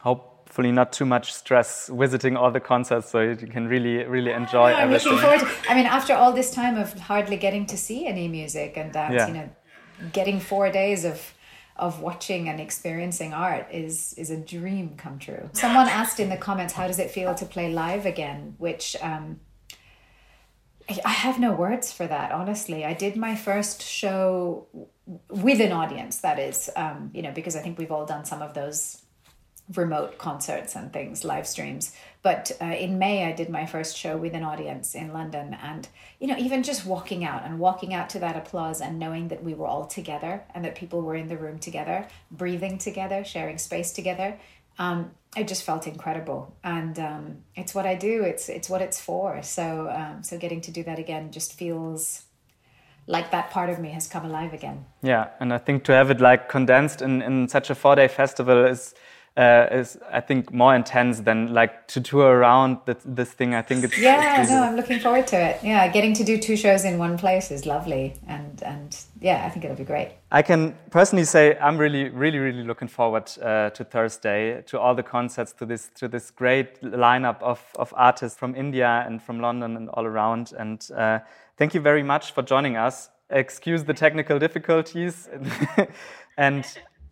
Hopefully 0.00 0.72
not 0.72 0.92
too 0.92 1.06
much 1.06 1.32
stress 1.32 1.88
visiting 1.92 2.36
all 2.36 2.50
the 2.50 2.60
concerts 2.60 3.10
so 3.10 3.20
you 3.20 3.36
can 3.36 3.66
really, 3.66 4.04
really 4.04 4.32
ah, 4.32 4.36
enjoy 4.36 4.72
I'm 4.72 4.88
everything. 4.88 5.12
looking 5.12 5.22
forward 5.22 5.40
to, 5.40 5.70
I 5.70 5.74
mean, 5.74 5.86
after 5.86 6.14
all 6.14 6.32
this 6.32 6.50
time 6.50 6.76
of 6.76 6.92
hardly 6.94 7.36
getting 7.36 7.66
to 7.66 7.76
see 7.76 8.06
any 8.06 8.28
music 8.28 8.76
and 8.76 8.92
that, 8.92 9.12
yeah. 9.12 9.26
you 9.26 9.34
know, 9.34 9.48
getting 10.12 10.40
four 10.40 10.70
days 10.70 11.04
of 11.04 11.32
of 11.78 12.00
watching 12.00 12.48
and 12.48 12.60
experiencing 12.60 13.32
art 13.32 13.66
is 13.70 14.14
is 14.14 14.30
a 14.30 14.36
dream 14.36 14.96
come 14.96 15.18
true. 15.18 15.50
Someone 15.52 15.88
asked 15.88 16.20
in 16.20 16.28
the 16.28 16.36
comments, 16.36 16.72
"How 16.72 16.86
does 16.86 16.98
it 16.98 17.10
feel 17.10 17.34
to 17.34 17.44
play 17.44 17.72
live 17.72 18.06
again?" 18.06 18.54
Which 18.58 18.96
um, 19.02 19.40
I 21.04 21.10
have 21.10 21.40
no 21.40 21.52
words 21.52 21.92
for 21.92 22.06
that. 22.06 22.30
Honestly, 22.32 22.84
I 22.84 22.92
did 22.92 23.16
my 23.16 23.34
first 23.34 23.82
show 23.82 24.66
with 25.28 25.60
an 25.60 25.72
audience. 25.72 26.18
That 26.18 26.38
is, 26.38 26.70
um, 26.76 27.10
you 27.12 27.22
know, 27.22 27.32
because 27.32 27.56
I 27.56 27.60
think 27.60 27.78
we've 27.78 27.90
all 27.90 28.06
done 28.06 28.24
some 28.24 28.40
of 28.40 28.54
those 28.54 29.02
remote 29.74 30.16
concerts 30.18 30.76
and 30.76 30.92
things, 30.92 31.24
live 31.24 31.46
streams. 31.46 31.92
But 32.26 32.50
uh, 32.60 32.64
in 32.64 32.98
May, 32.98 33.24
I 33.24 33.30
did 33.30 33.50
my 33.50 33.66
first 33.66 33.96
show 33.96 34.16
with 34.16 34.34
an 34.34 34.42
audience 34.42 34.96
in 34.96 35.12
London. 35.12 35.56
And, 35.62 35.86
you 36.18 36.26
know, 36.26 36.36
even 36.36 36.64
just 36.64 36.84
walking 36.84 37.24
out 37.24 37.44
and 37.44 37.60
walking 37.60 37.94
out 37.94 38.10
to 38.10 38.18
that 38.18 38.36
applause 38.36 38.80
and 38.80 38.98
knowing 38.98 39.28
that 39.28 39.44
we 39.44 39.54
were 39.54 39.68
all 39.68 39.86
together 39.86 40.42
and 40.52 40.64
that 40.64 40.74
people 40.74 41.02
were 41.02 41.14
in 41.14 41.28
the 41.28 41.36
room 41.36 41.60
together, 41.60 42.08
breathing 42.32 42.78
together, 42.78 43.22
sharing 43.22 43.58
space 43.58 43.92
together. 43.92 44.40
Um, 44.76 45.12
it 45.36 45.46
just 45.46 45.62
felt 45.62 45.86
incredible, 45.86 46.52
and 46.64 46.98
um, 46.98 47.36
it's 47.54 47.76
what 47.76 47.86
I 47.86 47.94
do. 47.94 48.24
It's 48.24 48.48
it's 48.48 48.68
what 48.68 48.82
it's 48.82 49.00
for. 49.00 49.40
So 49.42 49.88
um, 49.88 50.24
so 50.24 50.36
getting 50.36 50.60
to 50.62 50.72
do 50.72 50.82
that 50.82 50.98
again 50.98 51.30
just 51.30 51.52
feels 51.52 52.24
like 53.06 53.30
that 53.30 53.50
part 53.50 53.70
of 53.70 53.78
me 53.78 53.90
has 53.90 54.08
come 54.08 54.24
alive 54.24 54.52
again. 54.52 54.84
Yeah, 55.00 55.28
and 55.38 55.52
I 55.52 55.58
think 55.58 55.84
to 55.84 55.92
have 55.92 56.10
it 56.10 56.20
like 56.20 56.48
condensed 56.48 57.02
in, 57.02 57.22
in 57.22 57.48
such 57.48 57.70
a 57.70 57.74
four 57.76 57.94
day 57.94 58.08
festival 58.08 58.64
is 58.64 58.94
uh, 59.36 59.66
is 59.70 59.98
I 60.10 60.20
think 60.20 60.52
more 60.52 60.74
intense 60.74 61.20
than 61.20 61.52
like 61.52 61.86
to 61.88 62.00
tour 62.00 62.38
around 62.38 62.78
this, 62.86 62.96
this 63.04 63.32
thing. 63.32 63.54
I 63.54 63.62
think 63.62 63.84
it's 63.84 63.98
yeah. 63.98 64.40
It's 64.40 64.50
no, 64.50 64.62
I'm 64.62 64.76
looking 64.76 64.98
forward 64.98 65.26
to 65.28 65.36
it. 65.36 65.60
Yeah, 65.62 65.86
getting 65.88 66.14
to 66.14 66.24
do 66.24 66.38
two 66.38 66.56
shows 66.56 66.84
in 66.84 66.98
one 66.98 67.18
place 67.18 67.50
is 67.50 67.66
lovely, 67.66 68.14
and 68.26 68.62
and 68.62 68.98
yeah, 69.20 69.44
I 69.44 69.50
think 69.50 69.64
it'll 69.64 69.76
be 69.76 69.84
great. 69.84 70.12
I 70.32 70.42
can 70.42 70.74
personally 70.90 71.24
say 71.24 71.56
I'm 71.58 71.76
really, 71.76 72.08
really, 72.08 72.38
really 72.38 72.64
looking 72.64 72.88
forward 72.88 73.30
uh, 73.42 73.70
to 73.70 73.84
Thursday, 73.84 74.62
to 74.66 74.80
all 74.80 74.94
the 74.94 75.02
concerts, 75.02 75.52
to 75.54 75.66
this 75.66 75.90
to 75.96 76.08
this 76.08 76.30
great 76.30 76.80
lineup 76.82 77.42
of 77.42 77.60
of 77.76 77.92
artists 77.96 78.38
from 78.38 78.54
India 78.54 79.04
and 79.06 79.22
from 79.22 79.40
London 79.40 79.76
and 79.76 79.90
all 79.90 80.06
around. 80.06 80.52
And 80.58 80.86
uh, 80.96 81.18
thank 81.58 81.74
you 81.74 81.80
very 81.80 82.02
much 82.02 82.32
for 82.32 82.42
joining 82.42 82.76
us. 82.76 83.10
excuse 83.28 83.84
the 83.84 83.94
technical 83.94 84.38
difficulties. 84.38 85.28
and 86.36 86.64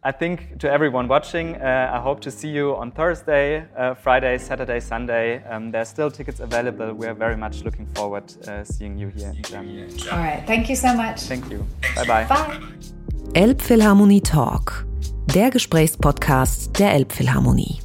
I 0.06 0.12
think 0.12 0.58
to 0.58 0.70
everyone 0.70 1.08
watching, 1.08 1.56
uh, 1.56 1.90
I 1.90 1.98
hope 1.98 2.20
to 2.20 2.30
see 2.30 2.48
you 2.48 2.76
on 2.76 2.90
Thursday, 2.90 3.64
uh, 3.74 3.94
Friday, 3.94 4.36
Saturday, 4.36 4.78
Sunday. 4.78 5.42
Um, 5.44 5.70
there's 5.70 5.88
still 5.88 6.10
tickets 6.10 6.40
available. 6.40 6.92
We're 6.92 7.14
very 7.14 7.38
much 7.38 7.64
looking 7.64 7.86
forward 7.86 8.24
uh, 8.46 8.64
seeing 8.64 8.98
you 8.98 9.08
here 9.08 9.32
in 9.34 9.42
Germany. 9.42 9.88
All 10.12 10.18
right. 10.18 10.44
Thank 10.46 10.68
you 10.68 10.76
so 10.76 10.94
much. 10.94 11.22
Thank 11.22 11.50
you. 11.50 11.66
Bye-bye. 11.96 12.24
Bye. 12.24 12.60
Elbphilharmonie 13.32 14.20
Talk, 14.20 14.84
der 15.34 15.50
Gesprächspodcast 15.50 16.78
der 16.78 16.92
Elbphilharmonie. 16.92 17.83